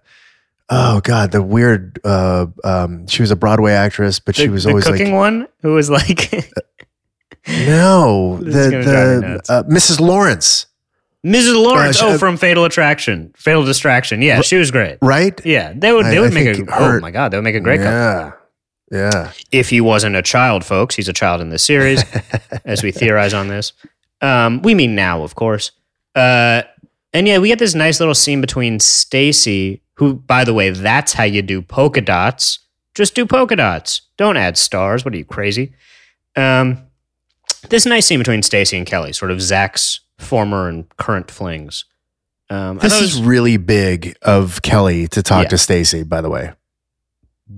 [0.71, 1.99] oh God, the weird.
[2.05, 5.49] Uh, um, she was a Broadway actress, but she was the always cooking like one
[5.63, 6.31] who was like
[7.49, 10.01] no, This the gonna drive me the uh, Mrs.
[10.01, 10.67] Lawrence,
[11.25, 11.61] Mrs.
[11.63, 12.01] Lawrence.
[12.01, 14.23] Uh, oh, from Fatal Attraction, Fatal Distraction.
[14.23, 14.99] Yeah, she was great.
[15.03, 15.39] right?
[15.45, 16.07] Yeah, they would.
[16.07, 16.55] They I- would I make a.
[16.55, 18.39] think oh my god, they would make a great couple.
[18.95, 20.95] Yeah, if he wasn't a child, folks.
[20.95, 22.03] He's a child in this series,
[22.65, 23.73] as we theorize on this.
[24.21, 25.73] Um, we mean now, of course.
[26.15, 26.63] Uh,
[27.13, 31.13] and yeah, we get this nice little scene between Stacy, who, by the way, that's
[31.13, 32.61] how you do polka dots.
[32.95, 34.03] Just do polka dots.
[34.17, 35.05] Don't add stars.
[35.05, 35.75] What are you crazy?
[36.37, 36.79] Um,
[37.69, 41.85] this nice scene between Stacy and Kelly, sort of Zach's former and current flings.
[42.51, 45.49] Um, This it is was really big of Kelly to talk Yeah.
[45.51, 46.03] to Stacy.
[46.05, 46.53] By the way,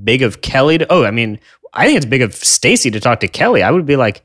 [0.05, 0.87] big of Kelly to.
[0.93, 1.39] Oh, I mean,
[1.72, 3.62] I think it's big of Stacy to talk to Kelly.
[3.62, 4.22] I would be like,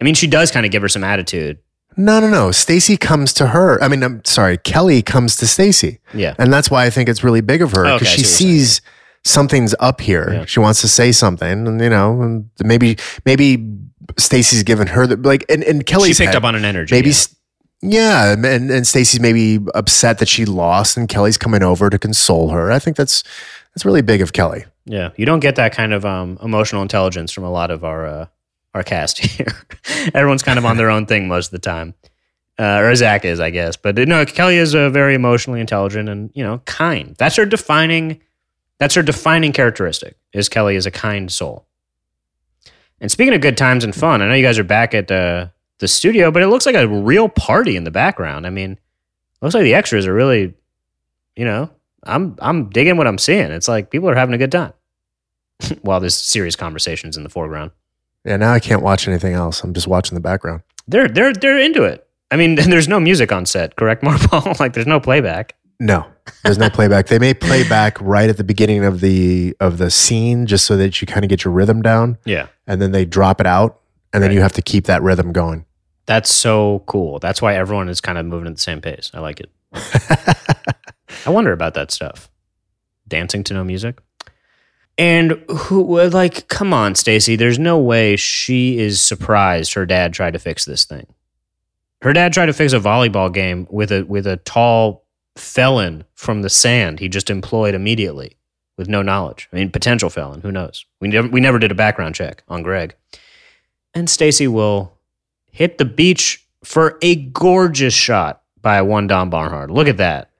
[0.00, 1.58] I mean, she does kind of give her some attitude.
[1.96, 2.50] no, no, no.
[2.52, 3.82] Stacy comes to her.
[3.82, 4.58] I mean, I'm sorry.
[4.58, 6.00] Kelly comes to Stacy.
[6.12, 6.34] Yeah.
[6.38, 8.80] And that's why I think it's really big of her because I she see sees
[9.24, 10.32] something's up here.
[10.32, 10.44] Yeah.
[10.44, 13.66] She wants to say something, and you know, and maybe maybe
[14.18, 16.94] Stacy's given her the like, and and Kelly she picked up on an energy.
[16.94, 17.10] maybe.
[17.10, 17.14] yeah.
[17.82, 22.48] Yeah, and and Stacy's maybe upset that she lost, and Kelly's coming over to console
[22.50, 22.72] her.
[22.72, 23.22] I think that's
[23.74, 24.64] that's really big of Kelly.
[24.86, 28.06] Yeah, you don't get that kind of um, emotional intelligence from a lot of our
[28.06, 28.26] uh,
[28.72, 29.52] our cast here.
[30.14, 31.94] Everyone's kind of on their own thing most of the time,
[32.58, 33.76] uh, or Zach is, I guess.
[33.76, 37.16] But no, Kelly is a very emotionally intelligent and you know kind.
[37.18, 38.20] That's her defining.
[38.78, 40.16] That's her defining characteristic.
[40.32, 41.66] Is Kelly is a kind soul.
[43.00, 45.48] And speaking of good times and fun, I know you guys are back at uh,
[45.78, 48.46] the studio, but it looks like a real party in the background.
[48.46, 48.78] I mean,
[49.42, 50.54] looks like the extras are really,
[51.34, 51.70] you know,
[52.06, 53.50] I'm I'm digging what I'm seeing.
[53.50, 54.72] It's like people are having a good time
[55.82, 57.70] while there's serious conversations in the foreground.
[58.24, 59.62] Yeah, now I can't watch anything else.
[59.62, 60.62] I'm just watching the background.
[60.88, 62.06] They're they're they're into it.
[62.30, 64.54] I mean, there's no music on set, correct, Mark Paul?
[64.58, 65.54] like there's no playback.
[65.78, 66.06] No,
[66.42, 67.08] there's no playback.
[67.08, 70.76] They may play back right at the beginning of the of the scene, just so
[70.78, 72.46] that you kind of get your rhythm down, Yeah.
[72.66, 73.78] and then they drop it out,
[74.14, 75.66] and then you have to keep that rhythm going.
[76.06, 77.18] That's so cool.
[77.18, 79.10] That's why everyone is kind of moving at the same pace.
[79.12, 79.50] I like it.
[81.26, 82.30] I wonder about that stuff.
[83.08, 84.00] Dancing to no music.
[84.98, 90.32] And who like come on, Stacy, there's no way she is surprised her dad tried
[90.32, 91.06] to fix this thing.
[92.02, 95.04] Her dad tried to fix a volleyball game with a with a tall
[95.34, 98.38] felon from the sand he just employed immediately
[98.78, 99.48] with no knowledge.
[99.52, 100.86] I mean, potential felon, who knows?
[101.00, 102.94] We never we never did a background check on Greg.
[103.92, 104.96] And Stacy will
[105.50, 109.70] hit the beach for a gorgeous shot by one Don Barnhart.
[109.70, 110.30] Look at that.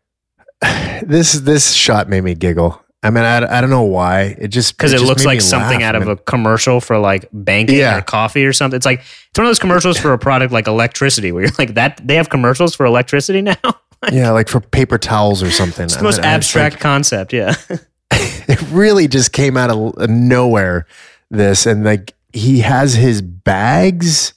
[1.03, 2.83] this this shot made me giggle.
[3.03, 4.35] I mean, I, I don't know why.
[4.39, 5.95] It just because it, just looks like something laugh.
[5.95, 7.99] out of a commercial for like banking Yeah.
[7.99, 8.77] or coffee or something.
[8.77, 11.75] It's like it's one of those commercials for a product like electricity, where you're like
[11.75, 12.01] that.
[12.05, 13.55] They have commercials for electricity now.
[14.13, 15.85] yeah, like for paper towels or something.
[15.85, 17.33] It's the most I- I- abstract concept.
[17.33, 17.55] Yeah,
[18.11, 20.87] it really just came out of nowhere.
[21.31, 24.33] This and like he has his bags.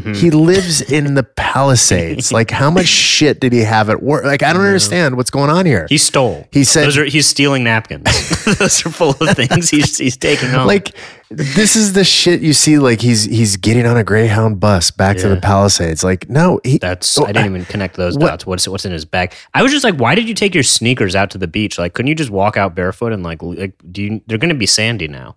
[0.00, 0.16] Mhm.
[0.16, 2.32] He lives in the Palisades.
[2.32, 4.24] like, how much shit did he have at work?
[4.24, 5.86] Like, I don't understand what's going on here.
[5.88, 6.46] He stole.
[6.52, 8.04] He said- Those are he's stealing napkins.
[8.58, 10.66] Those are full of things he's he's taking home.
[10.66, 10.94] like,
[11.30, 12.78] this is the shit you see.
[12.78, 16.02] Like, he's he's getting on a Greyhound bus back to the Palisades.
[16.04, 18.46] Like, no, he, That's Oh, I didn't even connect those what- dots.
[18.46, 19.32] What's what's in his bag?
[19.54, 21.78] I was just like, why did you take your sneakers out to the beach?
[21.78, 24.20] Like, couldn't you just walk out barefoot and like, like do you?
[24.26, 25.36] They're going to be sandy now.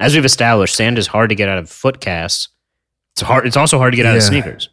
[0.00, 2.48] As we've established, sand is hard to get out of foot casts.
[3.14, 3.46] It's hard.
[3.46, 4.68] It's also hard to get out of sneakers.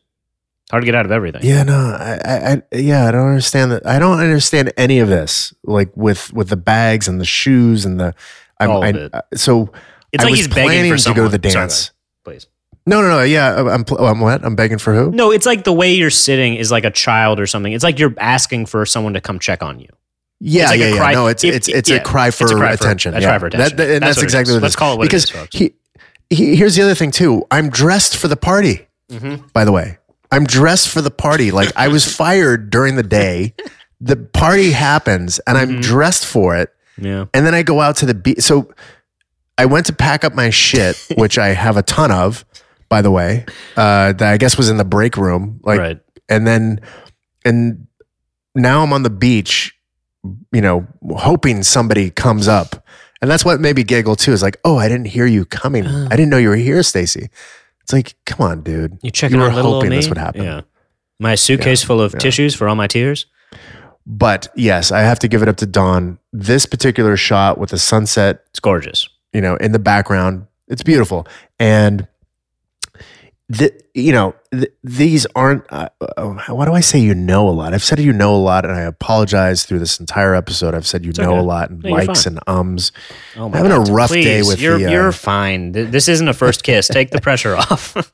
[0.63, 1.41] It's hard to get out of everything.
[1.43, 3.85] Yeah, no, I, I, yeah, I don't understand that.
[3.85, 5.53] I don't understand any of this.
[5.63, 8.15] Like with with the bags and the shoes and the,
[8.59, 9.11] I'm, All of I, it.
[9.13, 9.71] I- so
[10.11, 11.91] It's I like was he's begging planning for to go to the Sorry, dance.
[12.23, 12.47] please.
[12.87, 13.21] no, no, no.
[13.23, 14.43] Yeah, I'm, I'm what?
[14.43, 15.11] I'm begging for who?
[15.11, 17.73] No, it's like the way you're sitting is like a child or something.
[17.73, 19.89] It's like you're asking for someone to come check on you.
[20.39, 21.11] Yeah, It's like yeah, yeah.
[21.11, 23.13] No, it's if- it's it's yeah, a cry for it's a cry for- attention.
[23.13, 23.27] a yeah.
[23.27, 23.77] cry for attention.
[23.77, 24.55] That- that- and That's that's, what exactly is.
[24.55, 25.55] what it Let's call it what because is, folks.
[25.55, 25.73] he,
[26.31, 27.45] he, here's the other thing too.
[27.51, 28.87] I'm dressed for the party.
[29.09, 29.47] Mm-hmm.
[29.53, 29.97] By the way,
[30.31, 31.51] I'm dressed for the party.
[31.51, 33.53] Like I was fired during the day.
[33.99, 35.81] The party happens, and I'm Mhm.
[35.83, 36.73] dressed for it.
[36.97, 37.25] Yeah.
[37.33, 38.39] And then I go out to the beach.
[38.41, 38.73] So
[39.57, 42.43] I went to pack up my shit, which I have a ton of,
[42.89, 43.45] by the way.
[43.77, 45.59] Uh, that I guess was in the break room.
[45.63, 45.99] Like, right.
[46.29, 46.79] and then,
[47.45, 47.85] and
[48.55, 49.75] now I'm on the beach,
[50.51, 52.83] you know, hoping somebody comes up.
[53.21, 54.31] And that's what made me giggle too.
[54.31, 55.85] Is like, oh, I didn't hear you coming.
[55.85, 56.07] Oh.
[56.09, 57.29] I didn't know you were here, Stacy.
[57.81, 58.97] It's like, come on, dude.
[59.01, 60.43] You checking were on little hoping old this would happen.
[60.43, 60.61] Yeah.
[61.19, 62.19] My suitcase full of yeah.
[62.19, 63.27] tissues for all my tears.
[64.07, 66.17] But yes, I have to give it up to Don.
[66.33, 69.07] This particular shot with the sunset It's gorgeous.
[69.33, 70.47] you know, in the background.
[70.67, 71.27] It's beautiful.
[71.59, 72.07] And
[73.51, 76.99] the, you know, th- these aren't, uh, uh, what do I say?
[76.99, 77.73] You know a lot.
[77.73, 80.73] I've said you know a lot, and I apologize through this entire episode.
[80.73, 81.39] I've said you know okay.
[81.39, 82.91] a lot and No, likes and ums.
[83.35, 83.89] Oh my Having a God.
[83.89, 85.71] rough day with you're the, uh, you're fine.
[85.73, 86.87] This isn't a first kiss.
[86.87, 88.13] Take the pressure off.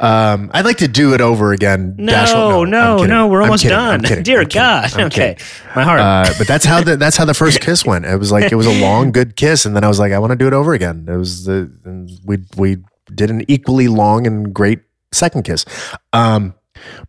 [0.00, 1.96] Um, I'd like to do it over again.
[1.98, 3.26] no, Dash- no, I'm no.
[3.26, 4.02] We're almost done.
[4.02, 4.48] Dear I'm.
[4.48, 4.94] God.
[4.94, 5.36] I'm okay.
[5.74, 6.00] My heart.
[6.00, 8.04] Uh, but that's how the that's how the first kiss went.
[8.04, 10.18] It was like it was a long, good kiss, and then I was like, I
[10.20, 11.06] want to do it over again.
[11.08, 12.76] It was the and we we
[13.12, 14.80] did an equally long and great
[15.12, 15.64] second kiss.
[16.12, 16.54] Um,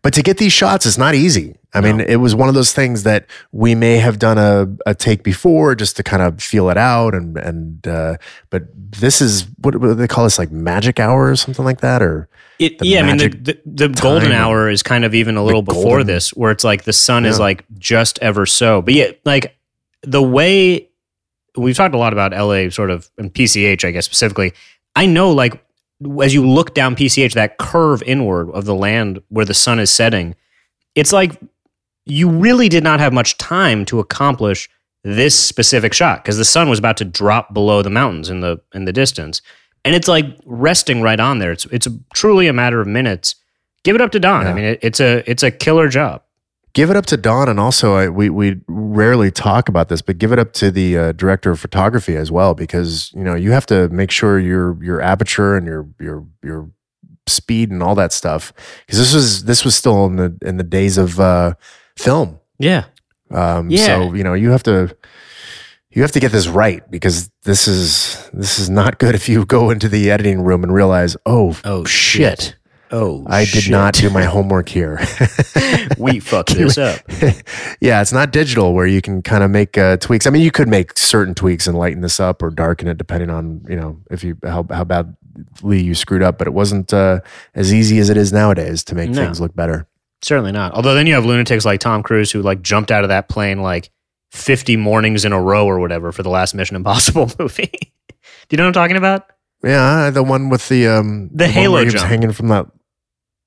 [0.02, 1.56] but to get these shots is not easy.
[1.74, 2.04] I mean, No.
[2.08, 5.74] it was one of those things that we may have done a, a take before
[5.74, 8.16] just to kind of feel it out, and and uh,
[8.48, 11.80] but this is what, what do they call this like magic hour or something like
[11.82, 15.36] that, or It, yeah, I mean, the, the, the golden hour is kind of even
[15.36, 18.80] a little before golden- this, where it's like the sun is like just ever so.
[18.80, 19.58] But yeah, like
[20.02, 20.88] the way
[21.56, 24.54] we've talked a lot about LA, sort of, and PCH, I guess specifically.
[24.94, 25.62] I know, like,
[26.22, 29.90] as you look down PCH, that curve inward of the land where the sun is
[29.90, 30.34] setting,
[30.94, 31.40] it's like
[32.04, 34.68] you really did not have much time to accomplish
[35.04, 38.60] this specific shot because the sun was about to drop below the mountains in the
[38.74, 39.40] in the distance.
[39.84, 41.52] And it's like resting right on there.
[41.52, 43.36] It's it's a, truly a matter of minutes.
[43.84, 44.46] Give it up to Don.
[44.46, 46.22] I mean it, it's a it's a killer job
[46.76, 50.18] give it up to Don, and also I, we we rarely talk about this, but
[50.18, 53.52] give it up to the uh, director of photography as well, because you know you
[53.52, 56.70] have to make sure your your aperture and your your your
[57.26, 58.52] speed and all that stuff,
[58.86, 61.54] because this was this was still in the in the days of uh,
[61.96, 62.38] film.
[62.58, 62.84] yeah
[63.30, 63.86] Um, Yeah.
[63.86, 64.94] So you know you have to
[65.90, 69.46] you have to get this right because this is this is not good if you
[69.46, 72.56] go into the editing room and realize oh oh shit,
[72.92, 73.70] oh I did shit.
[73.70, 74.98] not do my homework here.
[75.98, 77.00] we fucked this up
[77.80, 80.26] yeah, it's not digital where you can kind of make uh, tweaks.
[80.26, 83.30] I mean, you could make certain tweaks and lighten this up or darken it depending
[83.30, 86.38] on you know if you how how badly you screwed up.
[86.38, 87.20] But it wasn't uh,
[87.54, 89.24] as easy as it is nowadays to make No.
[89.24, 89.86] things look better.
[90.22, 93.08] certainly not although then you have lunatics like tom cruise who like jumped out of
[93.10, 93.90] that plane like
[94.32, 98.56] 50 mornings in a row or whatever for the last mission impossible movie do you
[98.56, 99.26] know what i'm talking about
[99.62, 102.06] Yeah, the one with the um The one halo where he was jump.
[102.08, 102.66] hanging from that.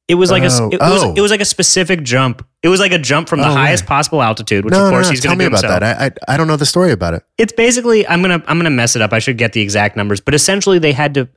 [0.10, 1.14] It was like a Oh, it, was oh.
[1.16, 2.46] it was like a specific jump.
[2.64, 3.88] It was like a jump from the Oh, highest right.
[3.90, 5.82] possible altitude, which no, of course no, no, he's tell going to me do about
[5.82, 6.00] himself.
[6.00, 6.20] that.
[6.20, 7.24] I, I I don't know the story about it.
[7.38, 9.14] It's basically I'm gonna I'm gonna mess it up.
[9.14, 11.30] I should get the exact numbers, but essentially they had to.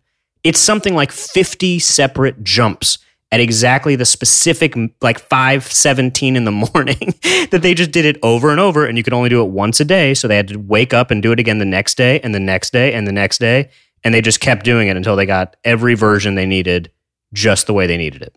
[0.43, 2.99] It's something like 50 separate jumps
[3.31, 7.15] at exactly the specific like 5:17 in the morning
[7.51, 9.81] that they just did it over and over, and you could only do it once
[9.81, 10.15] a day.
[10.15, 12.41] So they had to wake up and do it again the next day, and the
[12.41, 13.69] next day, and the next day,
[14.03, 16.91] and they just kept doing it until they got every version they needed
[17.35, 18.37] just the way they needed it.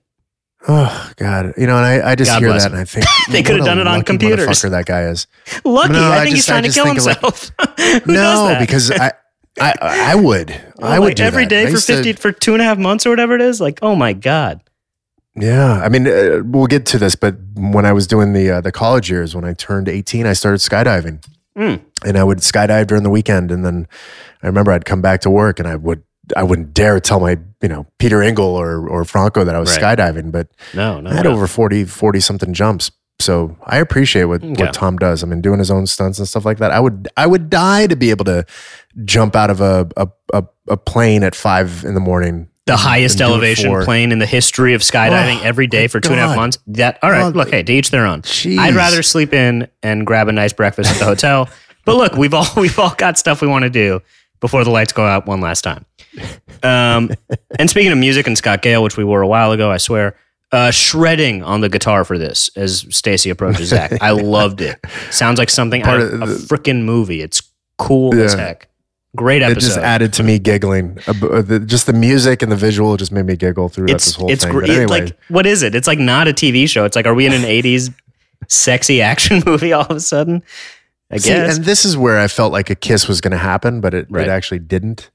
[0.67, 2.71] Oh God, you know, and I, I just God hear that him.
[2.73, 4.61] and I think They could have done it on computers.
[4.63, 5.27] That guy is.
[5.63, 7.51] Lucky, No, I I think he's just- I trying to kill like- himself.
[8.05, 8.59] Who does no, that?
[8.59, 9.11] because I,
[9.61, 10.51] I I would
[10.81, 12.65] I Oh, would like every day I for used to- fifty for two and a
[12.65, 13.61] half months or whatever it is.
[13.61, 14.61] Like, oh my god,
[15.35, 18.61] Yeah, I mean, uh, we'll get to this, but when I was doing the uh,
[18.61, 21.23] the college years, when I turned eighteen, I started skydiving.
[21.57, 21.79] Mm.
[22.03, 23.49] and I would skydive during the weekend.
[23.49, 23.87] And then
[24.43, 26.03] I remember I'd come back to work and I would
[26.36, 29.76] I wouldn't dare tell my you know Peter Engel or or Franco that I was
[29.78, 29.97] Right.
[29.97, 31.09] skydiving, but No, no.
[31.09, 31.32] I had no.
[31.32, 32.91] over 40, 40 something jumps.
[33.19, 34.61] So I appreciate what, Okay.
[34.61, 35.23] what Tom does.
[35.23, 36.71] I mean, doing his own stunts and stuff like that.
[36.71, 38.45] I would I would die to be able to
[39.05, 42.49] jump out of a a, a, a plane at five in the morning.
[42.65, 45.67] the highest and do it elevation for- plane in the history of skydiving Oh, every
[45.67, 46.41] day for two and a half God.
[46.41, 46.57] months.
[46.67, 47.21] That all right?
[47.23, 48.21] Oh, look, hey, to each their own.
[48.23, 48.57] Jeez.
[48.57, 51.47] I'd rather sleep in and grab a nice breakfast at the hotel.
[51.86, 54.01] but look, we've all we've all got stuff we want to do
[54.41, 55.86] before the lights go out one last time.
[56.63, 57.11] Um,
[57.59, 60.16] and speaking of music and Scott Gale, which we wore a while ago, I swear,
[60.51, 64.01] uh, shredding on the guitar for this as Stacy approaches Zach.
[64.01, 64.80] I loved it.
[65.11, 67.22] Sounds like something Part out of of a freaking movie.
[67.22, 67.41] It's
[67.78, 68.68] cool as heck.
[69.16, 69.59] Great It episode.
[69.68, 70.97] just added to me giggling.
[71.07, 74.05] Uh, uh, the- Just the music and the visual just made me giggle throughout it's
[74.05, 74.51] this whole it's thing.
[74.53, 74.68] great.
[74.68, 75.74] But anyway, Like what is it?
[75.74, 76.84] It's like not a TV show.
[76.86, 77.93] It's like are we in an '80s
[78.47, 80.43] sexy action movie all of a sudden?
[81.11, 83.38] I see, guess and this is where I felt like a kiss was going to
[83.38, 84.28] happen, but it, Right.
[84.28, 85.09] it actually didn't.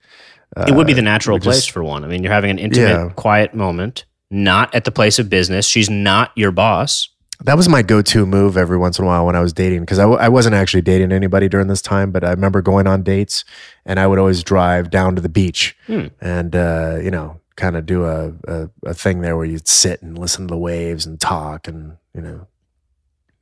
[0.57, 2.05] It would be the natural we just- place for one.
[2.05, 3.09] I mean, you're having an intimate, Yeah.
[3.17, 5.67] quiet moment, not at the place of business.
[5.67, 7.09] She's not your boss.
[7.45, 9.99] That was my go-to move every once in a while when I was dating because
[9.99, 13.03] I, w- I wasn't actually dating anybody during this time, but I remember going on
[13.03, 13.45] dates
[13.87, 16.09] and I would always drive down to the beach Hmm.
[16.21, 20.03] and uh, you know kind of do a, a a thing there where you'd sit
[20.03, 22.47] and listen to the waves and talk and you know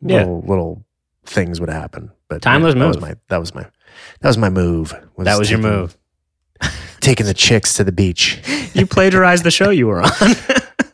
[0.01, 0.19] Yeah.
[0.21, 0.85] little little
[1.27, 2.13] things would happen.
[2.29, 3.67] But Timeless that was my that was my
[4.21, 4.95] that was my move.
[5.19, 5.97] That was your move.
[7.01, 8.41] Taking the chicks to the beach.
[8.75, 10.11] You plagiarized the show you were on.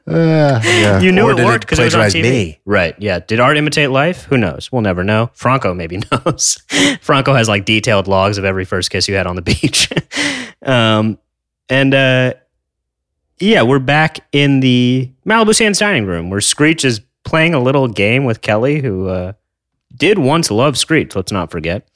[0.07, 1.01] Uh, yeah.
[1.01, 2.23] you knew Or it worked because it was on TV.
[2.23, 2.61] me.
[2.67, 2.95] Right.
[2.99, 3.21] Yeah.
[3.21, 4.25] Did art imitate life?
[4.25, 4.71] Who knows?
[4.71, 5.31] We'll never know.
[5.33, 6.63] Franco maybe knows.
[7.01, 9.89] Franco has like detailed logs of every first kiss you had on the beach.
[10.63, 11.17] um,
[11.71, 12.35] and uh,
[13.41, 17.89] yeah, we're back in the Malibu Sands dining room where Screech is playing a little
[17.89, 19.33] game with Kelly, who uh,
[19.97, 21.17] did once love Screech.
[21.17, 21.89] Let's not forget.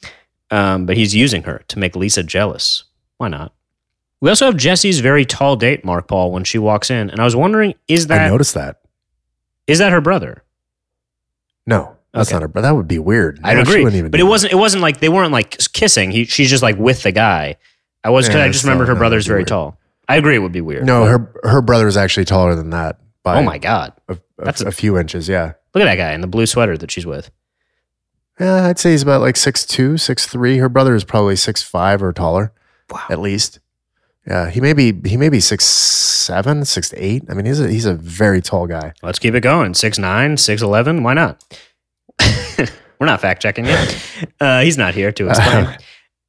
[0.50, 2.84] Um, but he's using her to make Lisa jealous.
[3.18, 3.52] Why not?
[4.20, 7.24] We also have Jesse's very tall date, Mark Paul, when she walks in, and I
[7.24, 8.80] was wondering, is that I noticed that.
[9.66, 10.42] is that her brother?
[11.66, 12.36] No, that's Okay.
[12.36, 12.48] not her.
[12.48, 13.40] But that would be weird.
[13.44, 14.52] I No, agree, but it wasn't.
[14.52, 16.10] It wasn't like they weren't like kissing.
[16.10, 17.56] He, she's just like with the guy.
[18.02, 19.48] I was Yeah, I just remembered her no, brother's very weird.
[19.48, 19.78] tall.
[20.08, 20.84] I agree, it would be weird.
[20.86, 23.92] No, her her brother is actually taller than that by Oh my god!
[24.08, 25.28] a, a, That's a- a few inches.
[25.28, 27.30] Yeah, Look at that guy in the blue sweater that she's with.
[28.40, 28.66] yeah.
[28.66, 30.58] I'd say he's about like six two, six three.
[30.58, 32.52] Her brother is probably six five or taller,
[32.90, 33.02] Wow.
[33.10, 33.58] at least.
[34.28, 37.24] Yeah, he may be he may be six seven, six eight.
[37.30, 38.92] I mean, he's a he's a very tall guy.
[39.02, 39.72] Let's keep it going.
[39.72, 41.02] Six nine, six eleven.
[41.02, 41.42] Why not?
[43.00, 43.96] We're not fact checking yet.
[44.40, 45.76] Uh, he's not here to explain.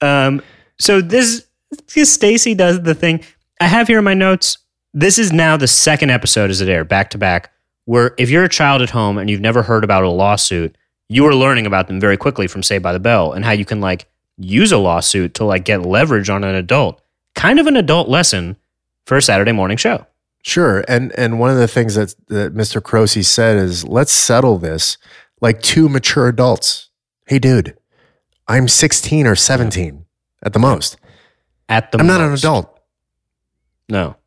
[0.01, 0.41] um,
[0.79, 1.45] so this,
[1.93, 3.23] this Stacy does the thing.
[3.61, 4.57] I have here in my notes.
[4.95, 7.51] This is now the second episode as it aired back to back.
[7.85, 10.75] Where if you're a child at home and you've never heard about a lawsuit,
[11.07, 13.65] you are learning about them very quickly from Saved by the Bell and how you
[13.65, 16.99] can like use a lawsuit to like get leverage on an adult.
[17.39, 18.57] Kind of an adult lesson
[19.05, 20.05] for a Saturday morning show.
[20.43, 22.81] Sure, and and one of the things that that Mr.
[22.81, 24.97] Carosi said is, let's settle this
[25.39, 26.89] like two mature adults.
[27.27, 27.77] Hey, dude,
[28.49, 30.05] I'm 16 or 17
[30.43, 30.97] at the most.
[31.69, 32.77] At the I'm not an adult.
[33.87, 34.17] No.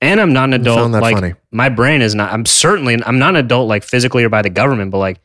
[0.00, 0.92] And I'm not an adult.
[0.92, 1.34] like funny.
[1.50, 2.32] my brain is not.
[2.32, 2.98] I'm certainly.
[3.04, 5.20] I'm not an adult like physically or by the government, but like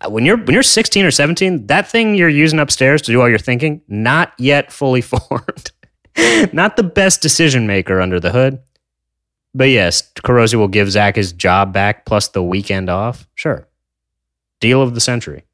[0.00, 3.20] uh, when you're when you're 16 or 17, that thing you're using upstairs to do
[3.20, 5.72] all your thinking, not yet fully formed.
[6.52, 8.58] not the best decision maker under the hood.
[9.54, 13.26] But yes, Carosi will give Zach his job back plus the weekend off.
[13.34, 13.66] Sure.
[14.60, 15.44] Deal of the century.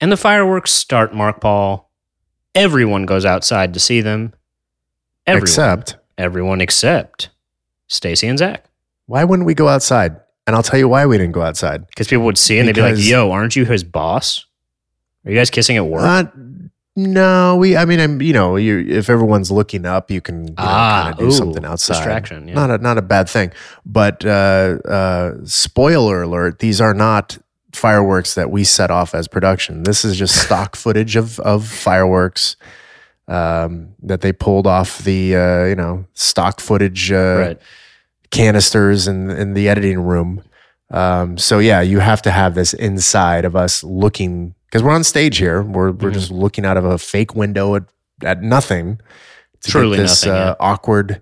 [0.00, 1.90] And the fireworks start, Mark Paul.
[2.54, 4.32] Everyone goes outside to see them.
[5.26, 7.28] Everyone Except, everyone except
[7.86, 8.64] Stacy and Zach.
[9.06, 10.16] why wouldn't we go outside?
[10.46, 11.86] And I'll tell you why we didn't go outside.
[11.86, 14.44] Because people would see and they'd be like, yo, aren't you his boss?
[15.24, 16.02] Are you guys kissing at work?
[16.02, 16.24] Uh,
[16.96, 17.76] no, we.
[17.76, 18.20] I mean, I'm.
[18.20, 21.26] You know, you, if everyone's looking up, you can you know, Ah, kind of do
[21.26, 21.94] ooh, something outside.
[21.94, 22.54] distraction, yeah.
[22.54, 23.52] Not a not a bad thing.
[23.86, 27.38] But uh, uh, spoiler alert: these are not
[27.72, 29.84] fireworks that we set off as production.
[29.84, 32.56] This is just stock footage of of fireworks
[33.28, 37.60] um, that they pulled off the uh, you know stock footage uh, right.
[38.30, 40.42] canisters in in the editing room.
[40.90, 45.04] Um, so yeah, you have to have this inside of us looking because we're on
[45.04, 45.62] stage here.
[45.62, 46.14] We're we're Mhm.
[46.14, 47.82] just looking out of a fake window at,
[48.22, 49.00] at nothing.
[49.62, 50.54] To Truly get this nothing, uh, yeah.
[50.60, 51.20] awkward,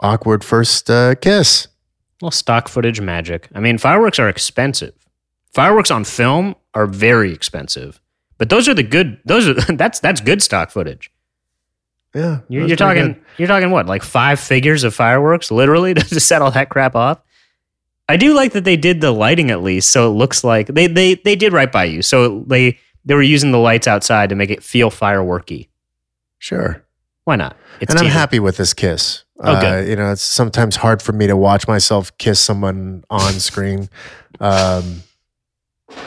[0.00, 1.66] awkward first uh, kiss.
[2.22, 3.48] Well, stock footage magic.
[3.54, 4.94] I mean, fireworks are expensive.
[5.52, 8.00] Fireworks on film are very expensive.
[8.38, 9.18] But those are the good.
[9.24, 11.10] Those are that's that's good stock footage.
[12.14, 13.14] Yeah, You're, you're talking.
[13.14, 13.20] good.
[13.38, 13.86] You're talking what?
[13.86, 17.20] Like five figures of fireworks, literally, to set all that crap off.
[18.08, 20.86] I do like that they did the lighting at least, so it looks like they
[20.86, 22.02] they they did right by you.
[22.02, 25.68] So they they were using the lights outside to make it feel fireworky.
[26.38, 26.84] Sure.
[27.24, 27.56] Why not?
[27.80, 28.10] It's and I'm TV.
[28.10, 29.24] happy with this kiss.
[29.40, 29.84] Oh, good.
[29.84, 33.88] Uh, you know, it's sometimes hard for me to watch myself kiss someone on screen.
[34.40, 35.02] Um,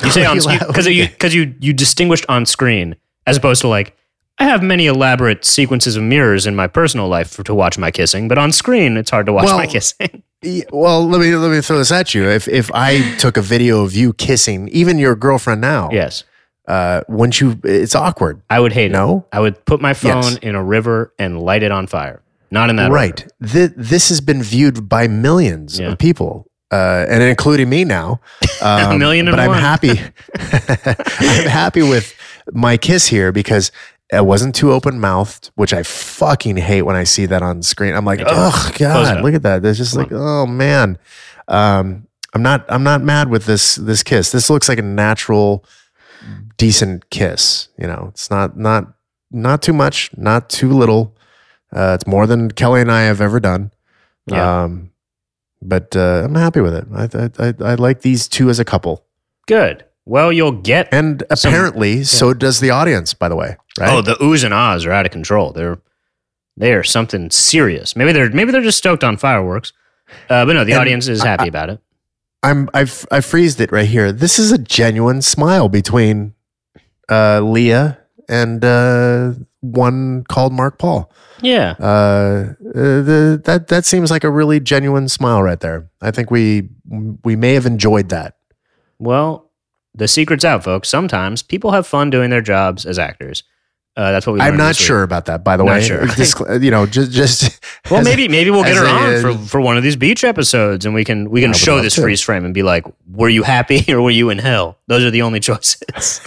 [0.03, 2.95] You say on screen because you because you you distinguished on screen
[3.25, 3.95] as opposed to like
[4.37, 7.89] I have many elaborate sequences of mirrors in my personal life for, to watch my
[7.89, 10.21] kissing, but on screen it's hard to watch Well, my kissing.
[10.41, 12.29] Yeah, Well, let me let me throw this at you.
[12.29, 16.23] If if I took a video of you kissing, even your girlfriend now, yes,
[16.67, 17.59] uh, wouldn't you?
[17.63, 18.41] It's awkward.
[18.49, 18.93] I would hate it.
[18.93, 20.35] No, I would put my phone Yes.
[20.37, 22.21] in a river and light it on fire.
[22.51, 23.25] Not in that right.
[23.45, 25.91] Th- this has been viewed by millions Yeah.
[25.91, 28.19] of people, uh, and including me now.
[28.61, 29.99] Um, million and but I'm happy.
[31.19, 32.15] I'm happy with
[32.51, 33.71] my kiss here because
[34.11, 37.93] it wasn't too open mouthed, which I fucking hate when I see that on screen.
[37.93, 39.65] I'm like, oh god, look at that.
[39.65, 40.97] It's just like, oh man.
[41.47, 42.65] Um, I'm not.
[42.69, 44.31] I'm not mad with this this kiss.
[44.31, 45.63] This looks like a natural,
[46.57, 47.69] decent kiss.
[47.79, 48.93] You know, it's not not
[49.31, 51.15] not too much, not too little.
[51.73, 53.71] Uh, it's more than Kelly and I have ever done.
[54.27, 54.63] Yeah.
[54.63, 54.91] Um,
[55.61, 56.85] but uh, I'm happy with it.
[56.93, 59.03] I, I, I, I like these two as a couple,
[59.47, 59.83] Good.
[60.05, 60.87] Well, you'll get.
[60.93, 63.13] and Some- apparently, so does the audience.
[63.13, 63.89] By the way, right?
[63.91, 65.51] Oh, the oohs and ahs are out of control.
[65.51, 65.79] They're
[66.55, 67.95] they are something serious.
[67.95, 69.73] Maybe they're maybe they're just stoked on fireworks.
[70.29, 71.79] Uh, but no, the And audience is I- happy about it.
[72.43, 74.11] I'm I've I freezed it right here.
[74.11, 76.33] This is a genuine smile between
[77.09, 77.97] uh, Leah
[78.29, 81.11] and uh, one called Mark Paul.
[81.41, 81.75] Yeah.
[81.79, 85.89] Uh, uh, the, that that seems like a really genuine smile right there.
[86.01, 86.69] I think we
[87.23, 88.37] we may have enjoyed that.
[88.99, 89.51] Well,
[89.93, 90.89] the secret's out, folks.
[90.89, 93.43] Sometimes people have fun doing their jobs as actors.
[93.97, 94.41] Uh, that's what we.
[94.41, 95.81] I'm not sure about that, by the Not way.
[95.81, 96.05] sure.
[96.59, 99.75] You know, just just Well, maybe maybe we'll get her on uh, for, for one
[99.75, 102.61] of these beach episodes, and we can we can show this freeze frame and be
[102.61, 106.21] like, "Were you happy or were you in hell?" Those are the only choices.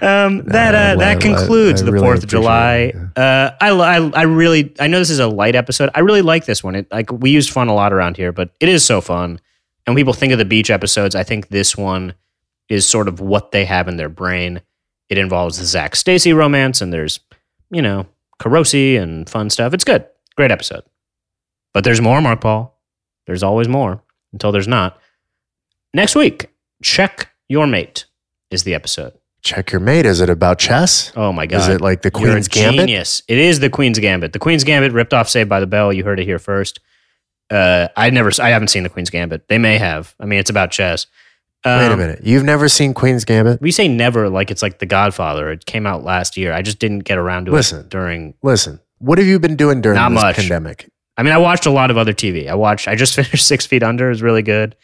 [0.00, 2.74] um, that uh, well, that concludes I the really Fourth of July.
[2.94, 5.90] appreciate Uh, I, I I really I know this is a light episode.
[5.96, 6.76] I really like this one.
[6.76, 9.40] It like we used fun a lot around here, but it is so fun.
[9.86, 12.14] And when people think of the beach episodes, I think this one
[12.68, 14.62] is sort of what they have in their brain.
[15.14, 17.20] It involves the Zach Stacy romance, and there's
[17.70, 18.06] you know
[18.40, 19.72] Carosi and fun stuff.
[19.72, 20.04] It's good,
[20.34, 20.82] great episode.
[21.72, 22.76] But there's more, Mark Paul.
[23.28, 24.02] There's always more
[24.32, 24.98] until there's not.
[25.92, 26.50] Next week,
[26.82, 28.06] check your mate
[28.50, 29.12] is the episode.
[29.42, 30.04] check your mate.
[30.04, 31.12] Is it about chess?
[31.14, 31.60] Oh my god!
[31.60, 32.88] Is it like the Queen's Gambit?
[32.88, 33.22] Genius.
[33.28, 34.32] It is the Queen's Gambit.
[34.32, 35.92] The Queen's Gambit ripped off Saved by the Bell.
[35.92, 36.80] You heard it here first.
[37.50, 39.46] Uh, I never, I haven't seen the Queen's Gambit.
[39.46, 40.14] They may have.
[40.18, 41.06] I mean, it's about chess.
[41.66, 42.20] Um, Wait a minute.
[42.22, 43.60] You've never seen Queen's Gambit?
[43.60, 45.50] We say never like it's like The Godfather.
[45.50, 46.52] It came out last year.
[46.52, 47.80] I just didn't get around to Listen.
[47.80, 48.34] it during.
[48.42, 50.36] Listen, what have you been doing during Not this much.
[50.36, 50.90] pandemic?
[51.16, 52.48] I mean, I watched a lot of other TV.
[52.48, 52.86] I watched.
[52.88, 54.06] I just finished Six Feet Under.
[54.06, 54.76] It was really good.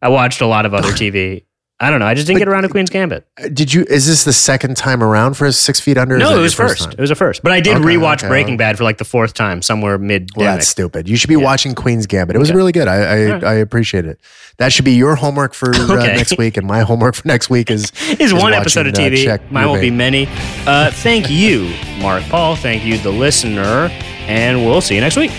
[0.00, 1.44] I watched a lot of other TV.
[1.80, 2.06] I don't know.
[2.06, 3.24] I just didn't But- get around to Queen's Gambit.
[3.40, 3.84] Uh, Did you?
[3.88, 6.18] Is this the second time around for Six Feet Under?
[6.18, 6.82] No, it was first.
[6.82, 6.92] time?
[6.92, 7.44] It was a first.
[7.44, 8.26] But I did Okay, rewatch okay.
[8.28, 11.08] Breaking Bad for like the fourth time somewhere mid Well, that's stupid.
[11.08, 11.44] You should be Yeah.
[11.44, 12.34] watching Queen's Gambit.
[12.34, 12.56] It was Okay.
[12.56, 12.88] really good.
[12.88, 13.44] I I, Alright.
[13.44, 14.18] I appreciate it.
[14.56, 16.16] That should be your homework for uh, Okay.
[16.16, 18.98] next week, and my homework for next week is is one watching, episode of uh,
[18.98, 19.22] TV.
[19.22, 20.28] Check Mine will be many.
[20.66, 22.56] Uh, thank you, Mark Paul.
[22.56, 23.88] Thank you, the listener.
[24.26, 25.30] And we'll see you next week.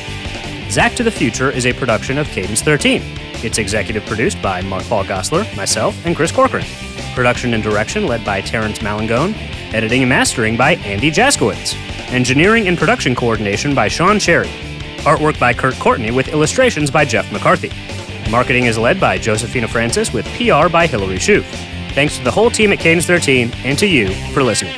[0.70, 3.02] Zach to the Future is a production of Cadence 13.
[3.44, 6.66] It's executive produced by Mark Paul Gosselaar, myself, and Chris Corcoran.
[7.16, 9.34] Production and direction led by Terrence Malangone.
[9.74, 11.74] Editing and mastering by Andy Jaskowitz.
[12.12, 14.50] Engineering and production coordination by Sean Cherry.
[15.00, 17.72] Artwork by Kurt Courtney with illustrations by Jeff McCarthy.
[18.30, 21.42] Marketing is led by Josephina Francis with PR by Hillary Shue.
[21.96, 24.76] Thanks to the whole team at Cadence 13 and to you for listening.